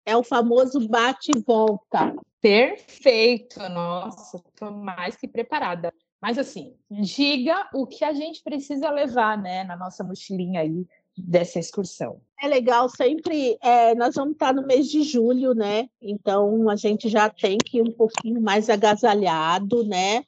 É 0.04 0.16
o 0.16 0.22
famoso 0.22 0.86
bate 0.88 1.30
e 1.34 1.40
volta. 1.40 2.14
Perfeito, 2.40 3.58
nossa, 3.70 4.36
estou 4.36 4.70
mais 4.70 5.16
que 5.16 5.26
preparada. 5.26 5.92
Mas 6.20 6.38
assim, 6.38 6.74
diga 6.90 7.68
o 7.72 7.86
que 7.86 8.04
a 8.04 8.12
gente 8.12 8.42
precisa 8.42 8.90
levar, 8.90 9.36
né, 9.40 9.64
na 9.64 9.76
nossa 9.76 10.04
mochilinha 10.04 10.60
aí 10.60 10.86
dessa 11.16 11.58
excursão. 11.58 12.20
É 12.42 12.48
legal 12.48 12.88
sempre, 12.88 13.56
é, 13.62 13.94
nós 13.94 14.14
vamos 14.14 14.32
estar 14.32 14.52
no 14.52 14.66
mês 14.66 14.88
de 14.88 15.02
julho, 15.02 15.54
né? 15.54 15.88
Então 16.02 16.68
a 16.68 16.76
gente 16.76 17.08
já 17.08 17.30
tem 17.30 17.56
que 17.58 17.78
ir 17.78 17.82
um 17.82 17.92
pouquinho 17.92 18.40
mais 18.40 18.68
agasalhado, 18.68 19.84
né? 19.84 20.24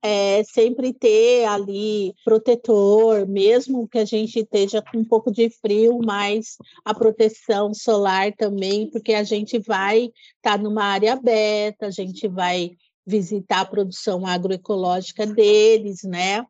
É, 0.00 0.44
sempre 0.44 0.92
ter 0.92 1.44
ali 1.46 2.14
protetor, 2.24 3.26
mesmo 3.26 3.88
que 3.88 3.98
a 3.98 4.04
gente 4.04 4.38
esteja 4.38 4.80
com 4.80 4.98
um 4.98 5.04
pouco 5.04 5.32
de 5.32 5.50
frio, 5.50 5.98
mas 6.04 6.56
a 6.84 6.94
proteção 6.94 7.74
solar 7.74 8.32
também, 8.36 8.88
porque 8.88 9.12
a 9.12 9.24
gente 9.24 9.58
vai 9.58 10.10
estar 10.36 10.56
numa 10.56 10.84
área 10.84 11.14
aberta, 11.14 11.86
a 11.86 11.90
gente 11.90 12.28
vai 12.28 12.70
visitar 13.04 13.62
a 13.62 13.66
produção 13.66 14.24
agroecológica 14.24 15.26
deles, 15.26 16.04
né? 16.04 16.44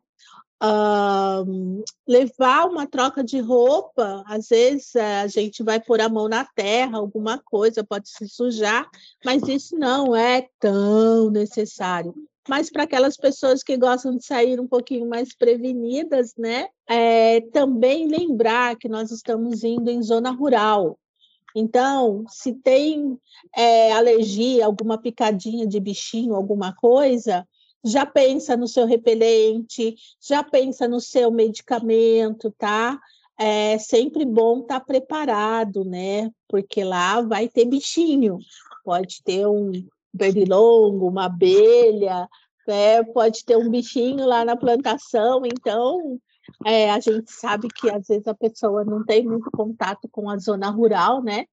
Uh, 0.61 1.83
levar 2.05 2.67
uma 2.67 2.85
troca 2.85 3.23
de 3.23 3.39
roupa, 3.39 4.23
às 4.27 4.49
vezes 4.49 4.93
a 4.95 5.25
gente 5.27 5.63
vai 5.63 5.79
pôr 5.79 6.01
a 6.01 6.09
mão 6.09 6.27
na 6.27 6.43
terra, 6.43 6.97
alguma 6.97 7.37
coisa 7.37 7.81
pode 7.83 8.09
se 8.09 8.27
sujar, 8.27 8.89
mas 9.23 9.47
isso 9.47 9.77
não 9.77 10.13
é 10.13 10.49
tão 10.59 11.29
necessário. 11.29 12.13
Mas 12.49 12.69
para 12.69 12.83
aquelas 12.83 13.15
pessoas 13.15 13.61
que 13.61 13.77
gostam 13.77 14.17
de 14.17 14.25
sair 14.25 14.59
um 14.59 14.67
pouquinho 14.67 15.07
mais 15.07 15.35
prevenidas, 15.35 16.33
né? 16.35 16.67
É, 16.87 17.41
também 17.53 18.07
lembrar 18.07 18.75
que 18.75 18.89
nós 18.89 19.11
estamos 19.11 19.63
indo 19.63 19.89
em 19.89 20.01
zona 20.01 20.31
rural. 20.31 20.97
Então, 21.55 22.25
se 22.27 22.53
tem 22.53 23.19
é, 23.55 23.91
alergia, 23.91 24.65
alguma 24.65 24.97
picadinha 24.97 25.67
de 25.67 25.79
bichinho, 25.79 26.35
alguma 26.35 26.73
coisa, 26.75 27.47
já 27.83 28.05
pensa 28.05 28.57
no 28.57 28.67
seu 28.67 28.85
repelente, 28.85 29.95
já 30.21 30.43
pensa 30.43 30.87
no 30.87 30.99
seu 30.99 31.31
medicamento, 31.31 32.51
tá? 32.57 32.99
É 33.37 33.77
sempre 33.77 34.25
bom 34.25 34.59
estar 34.59 34.79
tá 34.79 34.85
preparado, 34.85 35.85
né? 35.85 36.29
Porque 36.47 36.83
lá 36.83 37.21
vai 37.21 37.47
ter 37.47 37.65
bichinho, 37.65 38.37
pode 38.83 39.23
ter 39.23 39.47
um 39.47 39.71
pernilongo, 40.17 41.07
uma 41.07 41.25
abelha, 41.25 42.27
né? 42.67 43.03
Pode 43.03 43.45
ter 43.45 43.57
um 43.57 43.69
bichinho 43.69 44.25
lá 44.25 44.43
na 44.43 44.57
plantação, 44.57 45.41
então 45.45 46.19
é, 46.65 46.91
a 46.91 46.99
gente 46.99 47.31
sabe 47.31 47.67
que 47.69 47.89
às 47.89 48.07
vezes 48.07 48.27
a 48.27 48.33
pessoa 48.33 48.83
não 48.83 49.05
tem 49.05 49.23
muito 49.23 49.49
contato 49.51 50.07
com 50.11 50.29
a 50.29 50.37
zona 50.37 50.69
rural, 50.69 51.23
né? 51.23 51.45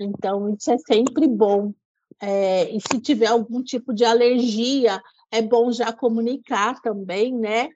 Então 0.00 0.54
isso 0.54 0.70
é 0.70 0.78
sempre 0.78 1.26
bom. 1.26 1.72
É, 2.20 2.70
e 2.70 2.78
se 2.80 3.00
tiver 3.00 3.26
algum 3.26 3.62
tipo 3.62 3.92
de 3.92 4.04
alergia, 4.04 5.02
é 5.32 5.40
bom 5.40 5.72
já 5.72 5.92
comunicar 5.92 6.80
também, 6.82 7.34
né? 7.34 7.70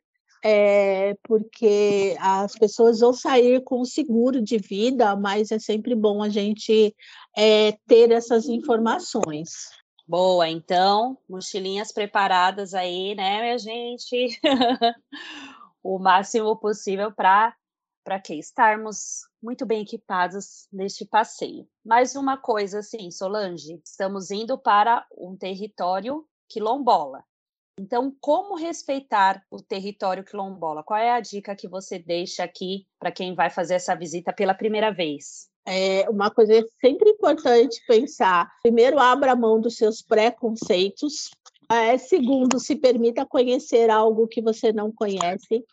É, 0.45 1.17
porque 1.25 2.15
as 2.21 2.53
pessoas 2.53 3.01
vão 3.01 3.13
sair 3.13 3.65
com 3.65 3.85
seguro 3.85 4.41
de 4.41 4.59
vida, 4.59 5.17
mas 5.17 5.51
é 5.51 5.59
sempre 5.59 5.95
bom 5.95 6.23
a 6.23 6.29
gente 6.29 6.95
é, 7.37 7.73
ter 7.87 8.13
essas 8.13 8.47
informações. 8.47 9.71
Boa, 10.07 10.49
então, 10.49 11.19
mochilinhas 11.29 11.91
preparadas 11.91 12.75
aí, 12.75 13.15
né, 13.17 13.41
minha 13.41 13.59
gente? 13.59 14.39
o 15.83 15.99
máximo 15.99 16.55
possível 16.57 17.11
para 17.11 17.57
para 18.05 18.21
que 18.21 18.35
estarmos 18.35 19.23
muito 19.43 19.67
bem 19.67 19.83
equipados 19.83 20.69
neste 20.73 21.05
passeio. 21.05 21.67
Mais 21.85 22.15
uma 22.15 22.37
coisa 22.37 22.79
assim, 22.79 23.11
Solange, 23.11 23.83
estamos 23.85 24.31
indo 24.31 24.57
para 24.57 25.05
um 25.11 25.37
território 25.37 26.25
quilombola. 26.49 27.25
Então, 27.79 28.15
como 28.21 28.57
respeitar 28.57 29.43
o 29.51 29.61
território 29.61 30.25
quilombola? 30.25 30.83
Qual 30.83 30.99
é 30.99 31.11
a 31.11 31.21
dica 31.21 31.55
que 31.55 31.69
você 31.69 31.99
deixa 31.99 32.43
aqui 32.43 32.87
para 32.99 33.13
quem 33.13 33.35
vai 33.35 33.51
fazer 33.51 33.75
essa 33.75 33.95
visita 33.95 34.33
pela 34.33 34.55
primeira 34.55 34.91
vez? 34.91 35.49
É 35.67 36.09
uma 36.09 36.31
coisa 36.31 36.65
sempre 36.81 37.11
importante 37.11 37.83
pensar. 37.87 38.51
Primeiro, 38.63 38.99
abra 38.99 39.37
mão 39.37 39.61
dos 39.61 39.77
seus 39.77 40.01
preconceitos. 40.01 41.31
É, 41.71 41.99
segundo, 41.99 42.59
se 42.59 42.77
permita 42.77 43.27
conhecer 43.27 43.91
algo 43.91 44.27
que 44.27 44.41
você 44.41 44.73
não 44.73 44.91
conhece. 44.91 45.65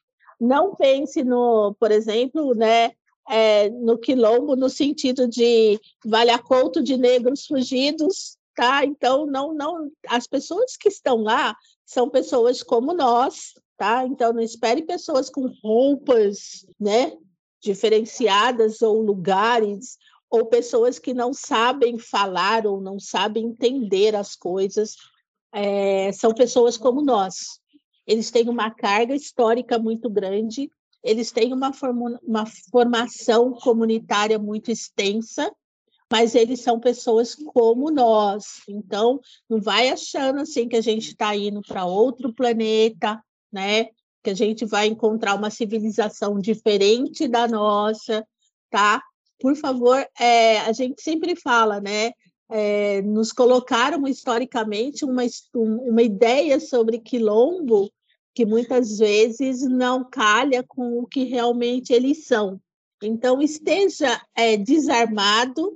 Não 0.41 0.75
pense 0.75 1.23
no, 1.23 1.73
por 1.79 1.91
exemplo, 1.91 2.53
né, 2.53 2.91
é, 3.29 3.69
no 3.69 3.97
quilombo 3.97 4.55
no 4.55 4.69
sentido 4.69 5.27
de 5.27 5.79
valha-couto 6.03 6.83
de 6.83 6.97
negros 6.97 7.45
fugidos, 7.45 8.37
tá? 8.55 8.85
Então, 8.85 9.25
não, 9.25 9.53
não, 9.53 9.91
as 10.07 10.27
pessoas 10.27 10.77
que 10.77 10.89
estão 10.89 11.23
lá 11.23 11.55
são 11.85 12.09
pessoas 12.09 12.63
como 12.63 12.93
nós, 12.93 13.53
tá? 13.77 14.05
Então, 14.05 14.33
não 14.33 14.41
espere 14.41 14.83
pessoas 14.83 15.29
com 15.29 15.51
roupas, 15.63 16.65
né, 16.79 17.13
diferenciadas 17.61 18.81
ou 18.81 19.01
lugares 19.01 19.97
ou 20.29 20.47
pessoas 20.47 20.97
que 20.97 21.13
não 21.13 21.31
sabem 21.31 21.99
falar 21.99 22.65
ou 22.65 22.81
não 22.81 22.99
sabem 22.99 23.45
entender 23.45 24.15
as 24.15 24.35
coisas, 24.35 24.95
é, 25.53 26.11
são 26.11 26.33
pessoas 26.33 26.75
como 26.75 27.03
nós. 27.03 27.59
Eles 28.07 28.31
têm 28.31 28.49
uma 28.49 28.71
carga 28.71 29.15
histórica 29.15 29.77
muito 29.77 30.09
grande, 30.09 30.71
eles 31.03 31.31
têm 31.31 31.53
uma, 31.53 31.71
uma 32.23 32.45
formação 32.71 33.53
comunitária 33.53 34.39
muito 34.39 34.71
extensa, 34.71 35.53
mas 36.13 36.35
eles 36.35 36.61
são 36.61 36.79
pessoas 36.79 37.33
como 37.33 37.89
nós. 37.89 38.61
Então, 38.69 39.19
não 39.49 39.59
vai 39.59 39.89
achando 39.89 40.41
assim 40.41 40.67
que 40.67 40.75
a 40.75 40.81
gente 40.81 41.07
está 41.07 41.35
indo 41.35 41.59
para 41.63 41.85
outro 41.85 42.31
planeta, 42.31 43.19
né? 43.51 43.87
que 44.23 44.29
a 44.29 44.35
gente 44.35 44.63
vai 44.63 44.85
encontrar 44.85 45.33
uma 45.33 45.49
civilização 45.49 46.37
diferente 46.37 47.27
da 47.27 47.47
nossa, 47.47 48.23
tá? 48.69 49.01
Por 49.39 49.55
favor, 49.55 50.07
é, 50.19 50.59
a 50.59 50.71
gente 50.71 51.01
sempre 51.01 51.35
fala, 51.35 51.81
né? 51.81 52.11
É, 52.47 53.01
nos 53.01 53.31
colocaram 53.31 54.07
historicamente 54.07 55.03
uma, 55.03 55.23
uma 55.51 56.03
ideia 56.03 56.59
sobre 56.59 56.99
quilombo 56.99 57.91
que 58.35 58.45
muitas 58.45 58.99
vezes 58.99 59.63
não 59.63 60.07
calha 60.07 60.63
com 60.63 60.99
o 60.99 61.07
que 61.07 61.23
realmente 61.23 61.91
eles 61.91 62.27
são. 62.27 62.61
Então, 63.01 63.41
esteja 63.41 64.21
é, 64.35 64.55
desarmado, 64.55 65.75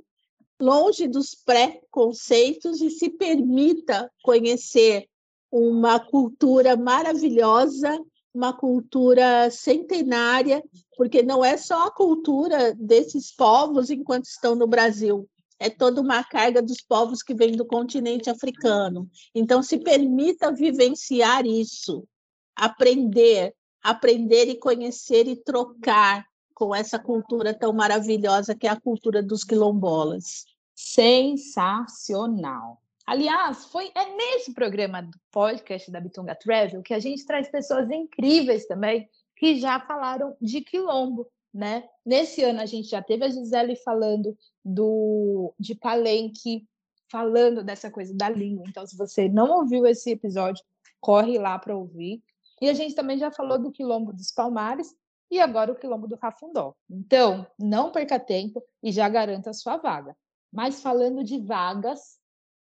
longe 0.60 1.06
dos 1.06 1.34
preconceitos 1.34 2.80
e 2.80 2.90
se 2.90 3.10
permita 3.10 4.10
conhecer 4.22 5.08
uma 5.50 5.98
cultura 5.98 6.76
maravilhosa 6.76 7.98
uma 8.38 8.52
cultura 8.52 9.50
centenária, 9.50 10.62
porque 10.96 11.22
não 11.22 11.44
é 11.44 11.56
só 11.56 11.86
a 11.86 11.90
cultura 11.90 12.72
desses 12.74 13.34
povos 13.34 13.90
enquanto 13.90 14.26
estão 14.26 14.54
no 14.54 14.66
Brasil, 14.66 15.28
é 15.58 15.68
toda 15.68 16.00
uma 16.00 16.22
carga 16.22 16.62
dos 16.62 16.80
povos 16.80 17.20
que 17.20 17.34
vêm 17.34 17.52
do 17.52 17.66
continente 17.66 18.30
africano. 18.30 19.10
Então, 19.34 19.60
se 19.60 19.78
permita 19.78 20.52
vivenciar 20.52 21.44
isso, 21.46 22.06
aprender, 22.54 23.52
aprender 23.82 24.48
e 24.48 24.58
conhecer 24.58 25.26
e 25.26 25.34
trocar 25.34 26.24
com 26.58 26.74
essa 26.74 26.98
cultura 26.98 27.54
tão 27.54 27.72
maravilhosa 27.72 28.52
que 28.52 28.66
é 28.66 28.70
a 28.70 28.80
cultura 28.80 29.22
dos 29.22 29.44
quilombolas. 29.44 30.44
Sensacional. 30.74 32.82
Aliás, 33.06 33.66
foi 33.66 33.92
é 33.94 34.16
nesse 34.16 34.52
programa 34.52 35.02
do 35.02 35.16
podcast 35.30 35.88
da 35.88 36.00
Bitunga 36.00 36.34
Travel 36.34 36.82
que 36.82 36.92
a 36.92 36.98
gente 36.98 37.24
traz 37.24 37.48
pessoas 37.48 37.88
incríveis 37.92 38.66
também 38.66 39.08
que 39.36 39.60
já 39.60 39.78
falaram 39.78 40.36
de 40.40 40.60
quilombo, 40.60 41.28
né? 41.54 41.84
Nesse 42.04 42.42
ano 42.42 42.60
a 42.60 42.66
gente 42.66 42.88
já 42.88 43.00
teve 43.00 43.24
a 43.24 43.28
Gisele 43.28 43.76
falando 43.76 44.36
do 44.64 45.54
de 45.60 45.76
Palenque, 45.76 46.66
falando 47.08 47.62
dessa 47.62 47.88
coisa 47.88 48.12
da 48.12 48.28
língua. 48.28 48.64
Então, 48.66 48.84
se 48.84 48.96
você 48.96 49.28
não 49.28 49.60
ouviu 49.60 49.86
esse 49.86 50.10
episódio, 50.10 50.64
corre 51.00 51.38
lá 51.38 51.56
para 51.56 51.76
ouvir. 51.76 52.20
E 52.60 52.68
a 52.68 52.74
gente 52.74 52.96
também 52.96 53.16
já 53.16 53.30
falou 53.30 53.60
do 53.60 53.70
quilombo 53.70 54.12
dos 54.12 54.32
Palmares 54.32 54.92
e 55.30 55.40
agora 55.40 55.72
o 55.72 55.76
quilombo 55.76 56.06
do 56.06 56.18
Cafundó. 56.18 56.74
Então, 56.88 57.46
não 57.58 57.92
perca 57.92 58.18
tempo 58.18 58.62
e 58.82 58.90
já 58.90 59.08
garanta 59.08 59.50
a 59.50 59.54
sua 59.54 59.76
vaga. 59.76 60.16
Mas 60.52 60.80
falando 60.80 61.22
de 61.22 61.38
vagas, 61.38 62.18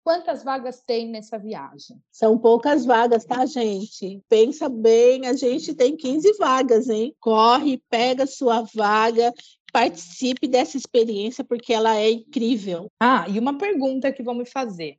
Quantas 0.07 0.41
vagas 0.41 0.81
tem 0.81 1.09
nessa 1.09 1.37
viagem? 1.37 2.01
São 2.09 2.37
poucas 2.37 2.85
vagas, 2.85 3.25
tá, 3.25 3.45
gente? 3.45 4.23
Pensa 4.29 4.69
bem, 4.69 5.27
a 5.27 5.33
gente 5.33 5.75
tem 5.75 5.97
15 5.97 6.37
vagas, 6.37 6.87
hein? 6.87 7.13
Corre, 7.19 7.83
pega 7.89 8.25
sua 8.25 8.61
vaga, 8.73 9.33
participe 9.73 10.47
dessa 10.47 10.77
experiência 10.77 11.43
porque 11.43 11.73
ela 11.73 11.97
é 11.97 12.09
incrível. 12.09 12.89
Ah, 12.97 13.25
e 13.27 13.37
uma 13.37 13.57
pergunta 13.57 14.09
que 14.09 14.23
vão 14.23 14.33
me 14.33 14.45
fazer, 14.45 14.97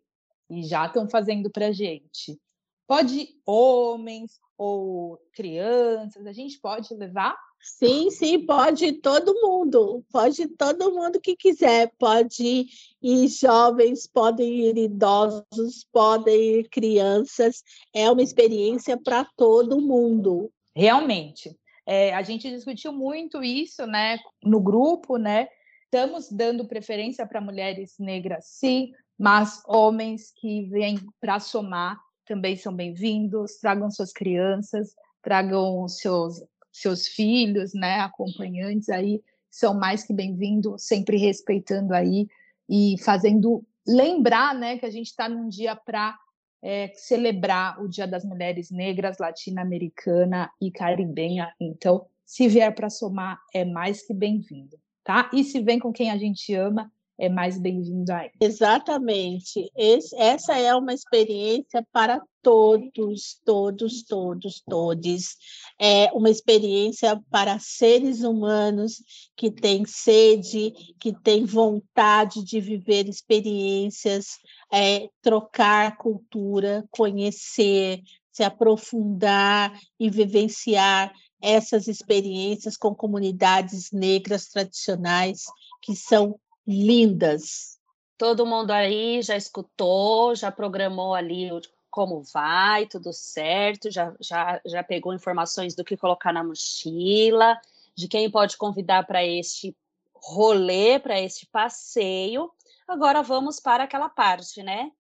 e 0.51 0.63
já 0.63 0.85
estão 0.85 1.09
fazendo 1.09 1.51
para 1.51 1.73
gente. 1.73 2.39
Pode 2.87 3.31
homens 3.47 4.39
ou 4.59 5.19
crianças, 5.33 6.27
a 6.27 6.33
gente 6.33 6.61
pode 6.61 6.93
levar? 6.93 7.35
Sim, 7.61 8.11
sim, 8.11 8.47
pode 8.47 8.92
todo 9.01 9.35
mundo, 9.35 10.05
pode 10.12 10.47
todo 10.49 10.92
mundo 10.92 11.21
que 11.21 11.37
quiser, 11.37 11.92
pode 11.99 12.66
ir 13.03 13.29
jovens, 13.29 14.07
podem 14.07 14.66
ir 14.66 14.79
idosos, 14.79 15.85
podem 15.92 16.61
ir 16.61 16.68
crianças, 16.68 17.62
é 17.94 18.11
uma 18.11 18.23
experiência 18.23 18.97
para 18.97 19.25
todo 19.37 19.81
mundo. 19.81 20.51
Realmente, 20.75 21.57
é, 21.85 22.14
a 22.14 22.23
gente 22.23 22.49
discutiu 22.49 22.92
muito 22.92 23.42
isso, 23.42 23.87
né, 23.87 24.18
no 24.44 24.61
grupo, 24.61 25.16
né, 25.16 25.49
estamos 25.85 26.31
dando 26.31 26.66
preferência 26.66 27.27
para 27.27 27.40
mulheres 27.40 27.94
negras, 27.99 28.44
sim, 28.47 28.92
mas 29.18 29.62
homens 29.66 30.33
que 30.37 30.68
vêm 30.68 30.99
para 31.21 31.40
somar 31.40 31.99
também 32.25 32.57
são 32.57 32.75
bem-vindos, 32.75 33.57
tragam 33.59 33.90
suas 33.90 34.12
crianças, 34.12 34.94
tragam 35.23 35.88
seus 35.88 36.42
seus 36.81 37.07
filhos, 37.09 37.75
né, 37.75 38.01
acompanhantes 38.01 38.88
aí 38.88 39.23
são 39.51 39.75
mais 39.75 40.05
que 40.05 40.12
bem-vindos, 40.12 40.85
sempre 40.85 41.17
respeitando 41.17 41.95
aí 41.95 42.29
e 42.69 42.97
fazendo 43.03 43.64
lembrar, 43.87 44.55
né, 44.55 44.79
que 44.79 44.87
a 44.87 44.91
gente 44.91 45.07
está 45.07 45.29
num 45.29 45.49
dia 45.49 45.75
para 45.75 46.17
é, 46.62 46.93
celebrar 46.95 47.83
o 47.83 47.88
Dia 47.88 48.07
das 48.07 48.25
Mulheres 48.25 48.71
Negras, 48.71 49.19
Latino-Americana 49.19 50.51
e 50.61 50.71
Caribenha. 50.71 51.53
Então, 51.61 52.07
se 52.25 52.49
vier 52.49 52.75
para 52.75 52.91
somar, 52.91 53.41
é 53.55 53.64
mais 53.64 54.07
que 54.07 54.12
bem-vindo, 54.12 54.79
tá? 55.03 55.31
E 55.33 55.45
se 55.45 55.61
vem 55.61 55.79
com 55.79 55.93
quem 55.93 56.11
a 56.11 56.19
gente 56.19 56.53
ama, 56.55 56.93
é 57.19 57.29
mais 57.29 57.59
bem-vindo 57.59 58.13
aí. 58.13 58.31
Exatamente. 58.41 59.71
Esse, 59.77 60.15
essa 60.17 60.57
é 60.57 60.73
uma 60.75 60.95
experiência 60.95 61.85
para 61.93 62.23
todos, 62.41 63.41
todos, 63.45 64.05
todos, 64.05 64.63
todos. 64.65 65.37
É 65.81 66.13
uma 66.13 66.31
experiência 66.31 67.21
para 67.29 67.59
seres 67.59 68.23
humanos 68.23 69.03
que 69.37 69.51
têm 69.51 69.85
sede, 69.85 70.73
que 71.01 71.13
têm 71.13 71.45
vontade 71.45 72.45
de 72.45 72.61
viver 72.61 73.09
experiências, 73.09 74.39
é, 74.73 75.09
trocar 75.21 75.97
cultura, 75.97 76.85
conhecer, 76.91 78.01
se 78.31 78.45
aprofundar 78.45 79.77
e 79.99 80.09
vivenciar 80.09 81.13
essas 81.43 81.89
experiências 81.89 82.77
com 82.77 82.95
comunidades 82.95 83.91
negras 83.93 84.47
tradicionais 84.47 85.45
que 85.83 85.95
são 85.97 86.39
lindas. 86.69 87.79
Todo 88.19 88.45
mundo 88.45 88.73
aí 88.73 89.23
já 89.23 89.37
escutou, 89.37 90.35
já 90.35 90.53
programou 90.53 91.15
ali 91.15 91.49
como 91.91 92.23
vai, 92.23 92.87
tudo 92.87 93.13
certo, 93.13 93.91
já, 93.91 94.15
já, 94.21 94.61
já 94.67 94.85
pegou 94.85 95.15
informações 95.15 95.75
do 95.75 95.83
que 95.83 95.97
colocar 95.97 96.33
na 96.33 96.45
mochila, 96.45 97.59
de 97.95 98.07
quem 98.07 98.31
pode 98.31 98.59
convidar 98.59 99.07
para 99.07 99.25
este 99.25 99.75
rolê, 100.15 100.99
para 100.99 101.19
este 101.19 101.47
passeio. 101.47 102.53
Agora 102.87 103.23
vamos 103.23 103.59
para 103.59 103.85
aquela 103.85 104.11
parte, 104.11 104.63
né? 104.63 104.93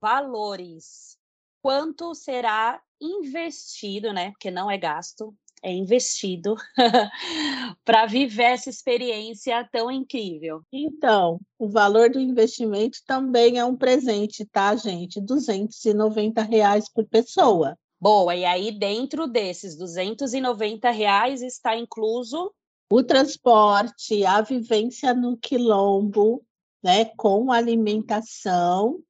Valores. 0.00 1.18
Quanto 1.60 2.14
será 2.14 2.80
investido, 3.00 4.12
né? 4.12 4.30
Porque 4.30 4.50
não 4.50 4.70
é 4.70 4.78
gasto, 4.78 5.34
é 5.62 5.72
investido 5.72 6.54
para 7.84 8.06
viver 8.06 8.44
essa 8.44 8.70
experiência 8.70 9.68
tão 9.70 9.90
incrível. 9.90 10.62
Então, 10.72 11.40
o 11.58 11.68
valor 11.68 12.10
do 12.10 12.20
investimento 12.20 12.98
também 13.06 13.58
é 13.58 13.64
um 13.64 13.76
presente, 13.76 14.44
tá, 14.46 14.74
gente? 14.76 15.20
290 15.20 16.42
reais 16.42 16.88
por 16.92 17.04
pessoa. 17.06 17.76
Boa, 18.00 18.34
e 18.36 18.44
aí 18.44 18.70
dentro 18.70 19.26
desses 19.26 19.76
290 19.76 20.88
reais 20.90 21.42
está 21.42 21.76
incluso 21.76 22.52
O 22.90 23.02
transporte, 23.02 24.24
a 24.24 24.40
vivência 24.40 25.12
no 25.12 25.36
quilombo, 25.36 26.44
né, 26.82 27.06
com 27.16 27.50
alimentação 27.50 29.00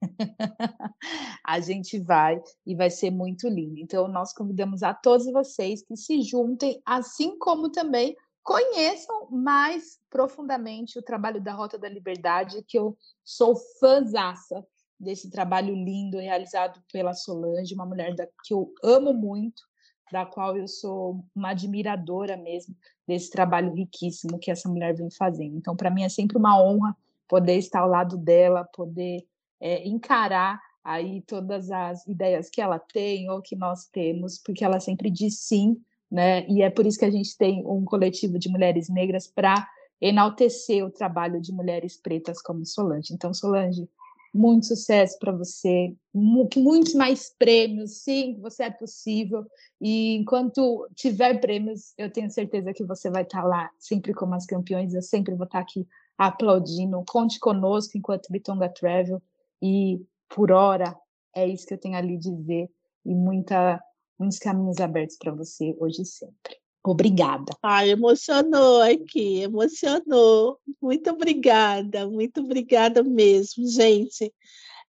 a 1.44 1.58
gente 1.58 1.98
vai 1.98 2.40
e 2.64 2.76
vai 2.76 2.88
ser 2.88 3.10
muito 3.10 3.48
lindo. 3.48 3.80
Então, 3.80 4.06
nós 4.06 4.32
convidamos 4.32 4.84
a 4.84 4.94
todos 4.94 5.26
vocês 5.32 5.82
que 5.82 5.96
se 5.96 6.22
juntem, 6.22 6.80
assim 6.86 7.36
como 7.36 7.68
também 7.68 8.16
conheçam 8.44 9.28
mais 9.28 9.98
profundamente 10.08 11.00
o 11.00 11.02
trabalho 11.02 11.42
da 11.42 11.52
Rota 11.52 11.76
da 11.76 11.88
Liberdade, 11.88 12.64
que 12.68 12.78
eu 12.78 12.96
sou 13.24 13.56
fãzaça 13.80 14.64
desse 15.00 15.28
trabalho 15.30 15.74
lindo 15.74 16.18
realizado 16.18 16.80
pela 16.92 17.12
Solange, 17.12 17.74
uma 17.74 17.86
mulher 17.86 18.14
da, 18.14 18.28
que 18.44 18.54
eu 18.54 18.72
amo 18.84 19.12
muito, 19.12 19.68
da 20.10 20.26
qual 20.26 20.56
eu 20.56 20.66
sou 20.66 21.24
uma 21.34 21.50
admiradora 21.50 22.36
mesmo 22.36 22.74
desse 23.06 23.30
trabalho 23.30 23.74
riquíssimo 23.74 24.38
que 24.38 24.50
essa 24.50 24.68
mulher 24.68 24.94
vem 24.94 25.10
fazendo. 25.10 25.56
Então, 25.56 25.76
para 25.76 25.90
mim 25.90 26.02
é 26.02 26.08
sempre 26.08 26.36
uma 26.36 26.60
honra 26.60 26.96
poder 27.28 27.56
estar 27.56 27.80
ao 27.80 27.88
lado 27.88 28.16
dela, 28.16 28.64
poder 28.64 29.24
é, 29.60 29.86
encarar 29.86 30.60
aí 30.82 31.22
todas 31.22 31.70
as 31.70 32.06
ideias 32.06 32.48
que 32.50 32.60
ela 32.60 32.78
tem 32.78 33.30
ou 33.30 33.40
que 33.40 33.54
nós 33.54 33.86
temos, 33.86 34.38
porque 34.38 34.64
ela 34.64 34.80
sempre 34.80 35.10
diz 35.10 35.40
sim, 35.40 35.80
né? 36.10 36.46
E 36.48 36.62
é 36.62 36.70
por 36.70 36.86
isso 36.86 36.98
que 36.98 37.04
a 37.04 37.10
gente 37.10 37.36
tem 37.36 37.64
um 37.66 37.84
coletivo 37.84 38.38
de 38.38 38.48
mulheres 38.48 38.88
negras 38.88 39.26
para 39.26 39.68
enaltecer 40.00 40.84
o 40.84 40.90
trabalho 40.90 41.40
de 41.40 41.52
mulheres 41.52 41.96
pretas 41.96 42.40
como 42.40 42.64
Solange. 42.64 43.12
Então, 43.12 43.34
Solange, 43.34 43.88
muito 44.32 44.66
sucesso 44.66 45.18
para 45.18 45.32
você, 45.32 45.92
muitos 46.14 46.94
mais 46.94 47.34
prêmios, 47.36 48.02
sim, 48.02 48.38
você 48.40 48.64
é 48.64 48.70
possível. 48.70 49.44
E 49.80 50.16
enquanto 50.16 50.88
tiver 50.94 51.40
prêmios, 51.40 51.92
eu 51.98 52.10
tenho 52.10 52.30
certeza 52.30 52.72
que 52.72 52.84
você 52.84 53.10
vai 53.10 53.22
estar 53.22 53.42
lá 53.42 53.70
sempre 53.78 54.14
como 54.14 54.34
as 54.34 54.46
campeões. 54.46 54.94
Eu 54.94 55.02
sempre 55.02 55.34
vou 55.34 55.46
estar 55.46 55.58
aqui 55.60 55.86
aplaudindo. 56.16 57.02
Conte 57.08 57.40
conosco 57.40 57.98
enquanto 57.98 58.30
Bitonga 58.30 58.68
Travel. 58.68 59.20
E 59.60 60.00
por 60.28 60.52
hora, 60.52 60.96
é 61.34 61.46
isso 61.46 61.66
que 61.66 61.74
eu 61.74 61.78
tenho 61.78 61.96
ali 61.96 62.16
dizer. 62.16 62.70
E 63.04 63.14
muita, 63.14 63.82
muitos 64.18 64.38
caminhos 64.38 64.78
abertos 64.78 65.16
para 65.18 65.32
você 65.32 65.74
hoje 65.80 66.02
e 66.02 66.06
sempre. 66.06 66.59
Obrigada. 66.82 67.52
Ai, 67.62 67.90
emocionou 67.90 68.80
aqui, 68.80 69.40
emocionou. 69.42 70.58
Muito 70.80 71.10
obrigada, 71.10 72.08
muito 72.08 72.40
obrigada 72.40 73.02
mesmo, 73.02 73.66
gente. 73.68 74.32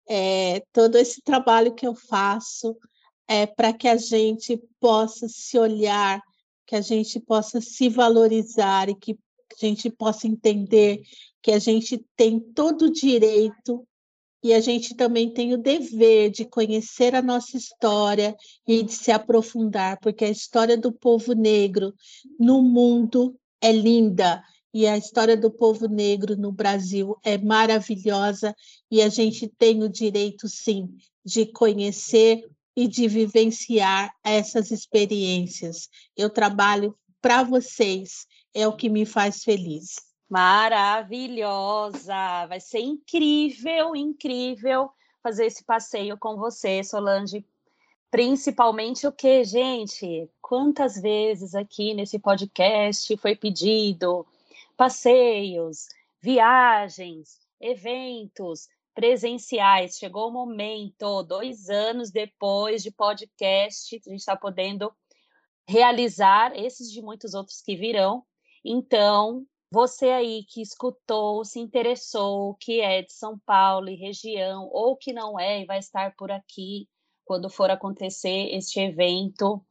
É, 0.08 0.62
todo 0.72 0.96
esse 0.96 1.22
trabalho 1.22 1.74
que 1.74 1.86
eu 1.86 1.94
faço 1.94 2.76
é 3.26 3.46
para 3.46 3.72
que 3.72 3.88
a 3.88 3.96
gente 3.96 4.60
possa 4.78 5.28
se 5.28 5.58
olhar, 5.58 6.22
que 6.66 6.76
a 6.76 6.80
gente 6.80 7.18
possa 7.20 7.60
se 7.60 7.88
valorizar 7.88 8.88
e 8.88 8.94
que 8.94 9.12
a 9.12 9.66
gente 9.66 9.90
possa 9.90 10.26
entender 10.26 11.02
que 11.42 11.52
a 11.52 11.58
gente 11.58 12.04
tem 12.16 12.38
todo 12.38 12.86
o 12.86 12.92
direito 12.92 13.86
e 14.42 14.54
a 14.54 14.60
gente 14.60 14.94
também 14.94 15.32
tem 15.32 15.52
o 15.52 15.58
dever 15.58 16.30
de 16.30 16.44
conhecer 16.44 17.14
a 17.14 17.22
nossa 17.22 17.56
história 17.56 18.36
e 18.66 18.82
de 18.82 18.92
se 18.92 19.10
aprofundar, 19.10 19.98
porque 20.00 20.24
a 20.24 20.30
história 20.30 20.76
do 20.76 20.92
povo 20.92 21.32
negro 21.32 21.92
no 22.38 22.62
mundo 22.62 23.36
é 23.60 23.72
linda 23.72 24.42
e 24.72 24.86
a 24.86 24.96
história 24.96 25.36
do 25.36 25.50
povo 25.50 25.88
negro 25.88 26.36
no 26.36 26.52
Brasil 26.52 27.16
é 27.24 27.36
maravilhosa 27.38 28.54
e 28.90 29.02
a 29.02 29.08
gente 29.08 29.48
tem 29.58 29.82
o 29.82 29.88
direito, 29.88 30.48
sim, 30.48 30.88
de 31.24 31.46
conhecer 31.46 32.44
e 32.76 32.86
de 32.86 33.08
vivenciar 33.08 34.12
essas 34.22 34.70
experiências. 34.70 35.88
Eu 36.16 36.30
trabalho 36.30 36.96
para 37.20 37.42
vocês, 37.42 38.26
é 38.54 38.68
o 38.68 38.76
que 38.76 38.88
me 38.88 39.04
faz 39.04 39.42
feliz. 39.42 40.07
Maravilhosa! 40.28 42.14
Vai 42.46 42.60
ser 42.60 42.80
incrível, 42.80 43.96
incrível 43.96 44.90
fazer 45.22 45.46
esse 45.46 45.64
passeio 45.64 46.18
com 46.18 46.36
você, 46.36 46.84
Solange. 46.84 47.42
Principalmente 48.10 49.06
o 49.06 49.12
que, 49.12 49.42
gente? 49.44 50.28
Quantas 50.42 51.00
vezes 51.00 51.54
aqui 51.54 51.94
nesse 51.94 52.18
podcast 52.18 53.16
foi 53.16 53.34
pedido 53.34 54.26
passeios, 54.76 55.88
viagens, 56.20 57.38
eventos 57.58 58.68
presenciais? 58.94 59.96
Chegou 59.98 60.28
o 60.28 60.32
momento, 60.32 61.22
dois 61.22 61.70
anos 61.70 62.10
depois 62.10 62.82
de 62.82 62.90
podcast, 62.90 63.96
a 63.96 64.10
gente 64.10 64.20
está 64.20 64.36
podendo 64.36 64.92
realizar 65.66 66.54
esses 66.54 66.92
de 66.92 67.00
muitos 67.00 67.32
outros 67.32 67.62
que 67.62 67.76
virão. 67.76 68.24
Então, 68.64 69.46
você 69.70 70.06
aí 70.06 70.44
que 70.48 70.62
escutou, 70.62 71.44
se 71.44 71.58
interessou, 71.58 72.54
que 72.54 72.80
é 72.80 73.02
de 73.02 73.12
São 73.12 73.38
Paulo 73.38 73.88
e 73.88 73.96
região, 73.96 74.68
ou 74.72 74.96
que 74.96 75.12
não 75.12 75.38
é 75.38 75.62
e 75.62 75.66
vai 75.66 75.78
estar 75.78 76.14
por 76.16 76.30
aqui 76.30 76.88
quando 77.24 77.50
for 77.50 77.70
acontecer 77.70 78.54
este 78.54 78.80
evento, 78.80 79.62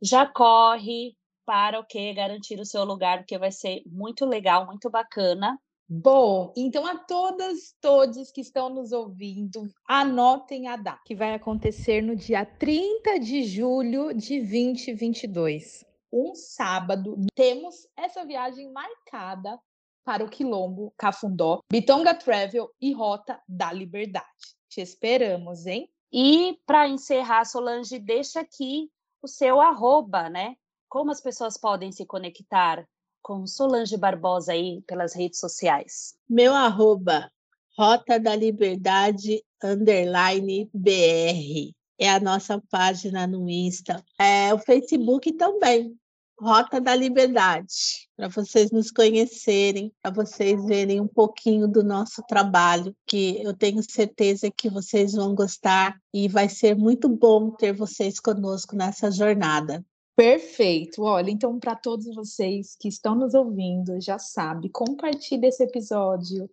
já 0.00 0.26
corre, 0.26 1.14
para 1.44 1.78
o 1.78 1.84
que 1.84 2.12
garantir 2.14 2.58
o 2.58 2.64
seu 2.64 2.84
lugar, 2.84 3.18
porque 3.18 3.38
vai 3.38 3.52
ser 3.52 3.82
muito 3.86 4.24
legal, 4.24 4.66
muito 4.66 4.90
bacana. 4.90 5.58
Bom, 5.86 6.52
então 6.56 6.86
a 6.86 6.96
todas, 6.96 7.74
todos 7.80 8.30
que 8.30 8.40
estão 8.40 8.70
nos 8.70 8.90
ouvindo, 8.90 9.68
anotem 9.86 10.66
a 10.66 10.76
data, 10.76 11.02
que 11.04 11.14
vai 11.14 11.34
acontecer 11.34 12.02
no 12.02 12.16
dia 12.16 12.44
30 12.46 13.20
de 13.20 13.44
julho 13.44 14.14
de 14.14 14.40
2022. 14.40 15.84
Um 16.16 16.32
sábado, 16.36 17.16
temos 17.34 17.88
essa 17.96 18.24
viagem 18.24 18.70
marcada 18.70 19.58
para 20.04 20.24
o 20.24 20.30
Quilombo, 20.30 20.94
Cafundó, 20.96 21.58
Bitonga 21.68 22.14
Travel 22.14 22.70
e 22.80 22.92
Rota 22.92 23.42
da 23.48 23.72
Liberdade. 23.72 24.24
Te 24.68 24.80
esperamos, 24.80 25.66
hein? 25.66 25.90
E 26.12 26.56
para 26.64 26.86
encerrar, 26.86 27.44
Solange, 27.44 27.98
deixa 27.98 28.42
aqui 28.42 28.88
o 29.20 29.26
seu 29.26 29.60
arroba, 29.60 30.30
né? 30.30 30.54
Como 30.88 31.10
as 31.10 31.20
pessoas 31.20 31.58
podem 31.58 31.90
se 31.90 32.06
conectar 32.06 32.86
com 33.20 33.44
Solange 33.44 33.96
Barbosa 33.96 34.52
aí 34.52 34.82
pelas 34.86 35.16
redes 35.16 35.40
sociais? 35.40 36.16
Meu 36.28 36.54
arroba, 36.54 37.28
Rota 37.76 38.20
da 38.20 38.36
Liberdade, 38.36 39.42
underline 39.60 40.70
BR. 40.72 41.74
É 41.98 42.08
a 42.08 42.20
nossa 42.20 42.62
página 42.70 43.26
no 43.26 43.50
Insta. 43.50 44.04
É 44.16 44.54
o 44.54 44.58
Facebook 44.58 45.32
também, 45.32 45.96
Rota 46.40 46.80
da 46.80 46.94
Liberdade, 46.96 48.08
para 48.16 48.28
vocês 48.28 48.70
nos 48.72 48.90
conhecerem, 48.90 49.92
para 50.02 50.12
vocês 50.12 50.64
verem 50.66 51.00
um 51.00 51.06
pouquinho 51.06 51.68
do 51.68 51.84
nosso 51.84 52.22
trabalho, 52.26 52.94
que 53.06 53.40
eu 53.42 53.54
tenho 53.54 53.82
certeza 53.88 54.50
que 54.50 54.68
vocês 54.68 55.12
vão 55.12 55.34
gostar 55.34 55.96
e 56.12 56.28
vai 56.28 56.48
ser 56.48 56.76
muito 56.76 57.08
bom 57.08 57.52
ter 57.52 57.72
vocês 57.72 58.18
conosco 58.18 58.74
nessa 58.74 59.10
jornada. 59.12 59.84
Perfeito. 60.16 61.02
Olha, 61.02 61.30
então 61.30 61.58
para 61.58 61.76
todos 61.76 62.12
vocês 62.14 62.76
que 62.78 62.88
estão 62.88 63.14
nos 63.14 63.34
ouvindo, 63.34 64.00
já 64.00 64.18
sabe, 64.18 64.68
compartilhe 64.68 65.46
esse 65.46 65.62
episódio, 65.62 66.50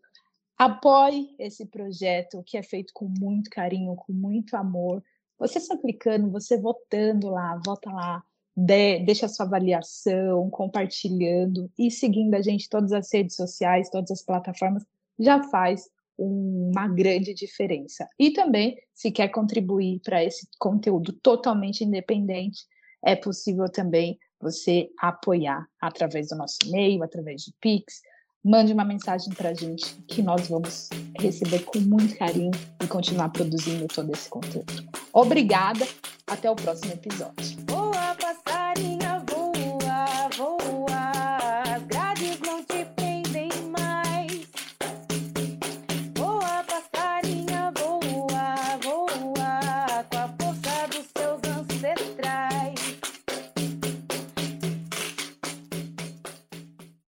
apoie 0.58 1.36
esse 1.40 1.66
projeto 1.66 2.44
que 2.46 2.56
é 2.56 2.64
feito 2.64 2.92
com 2.94 3.12
muito 3.20 3.50
carinho, 3.50 3.96
com 3.96 4.14
muito 4.14 4.56
amor. 4.56 5.04
Você 5.40 5.60
se 5.60 5.74
aplicando, 5.74 6.32
você 6.32 6.56
votando 6.56 7.30
lá, 7.30 7.60
vota 7.66 7.92
lá, 7.92 8.24
de, 8.56 9.00
deixa 9.00 9.26
a 9.26 9.30
sua 9.30 9.46
avaliação, 9.46 10.50
compartilhando 10.50 11.72
e 11.78 11.90
seguindo 11.90 12.34
a 12.36 12.42
gente 12.42 12.70
todas 12.70 12.92
as 12.92 13.12
redes 13.14 13.36
sociais, 13.36 13.90
todas 13.90 14.12
as 14.12 14.24
plataformas, 14.24 14.84
já 15.20 15.44
faz 15.44 15.90
uma 16.18 16.88
grande 16.88 17.34
diferença. 17.34 18.08
E 18.20 18.32
também, 18.32 18.78
se 18.94 19.12
quer 19.12 19.30
contribuir 19.30 20.02
para 20.04 20.24
esse 20.24 20.48
conteúdo 20.60 21.14
totalmente 21.14 21.84
independente, 21.84 22.66
é 23.04 23.16
possível 23.16 23.70
também 23.70 24.20
você 24.40 24.90
apoiar 25.00 25.66
através 25.80 26.30
do 26.30 26.36
nosso 26.36 26.58
e-mail, 26.66 27.04
através 27.04 27.42
de 27.42 27.54
Pix. 27.60 28.02
Mande 28.44 28.74
uma 28.74 28.84
mensagem 28.84 29.34
para 29.34 29.50
a 29.50 29.54
gente 29.54 29.96
que 30.08 30.22
nós 30.22 30.48
vamos 30.48 30.90
receber 31.20 31.64
com 31.64 31.80
muito 31.80 32.18
carinho 32.18 32.52
e 32.84 32.88
continuar 32.88 33.30
produzindo 33.30 33.88
todo 33.88 34.12
esse 34.12 34.30
conteúdo. 34.30 34.74
Obrigada, 35.14 35.86
até 36.26 36.50
o 36.50 36.56
próximo 36.56 36.92
episódio. 36.94 37.71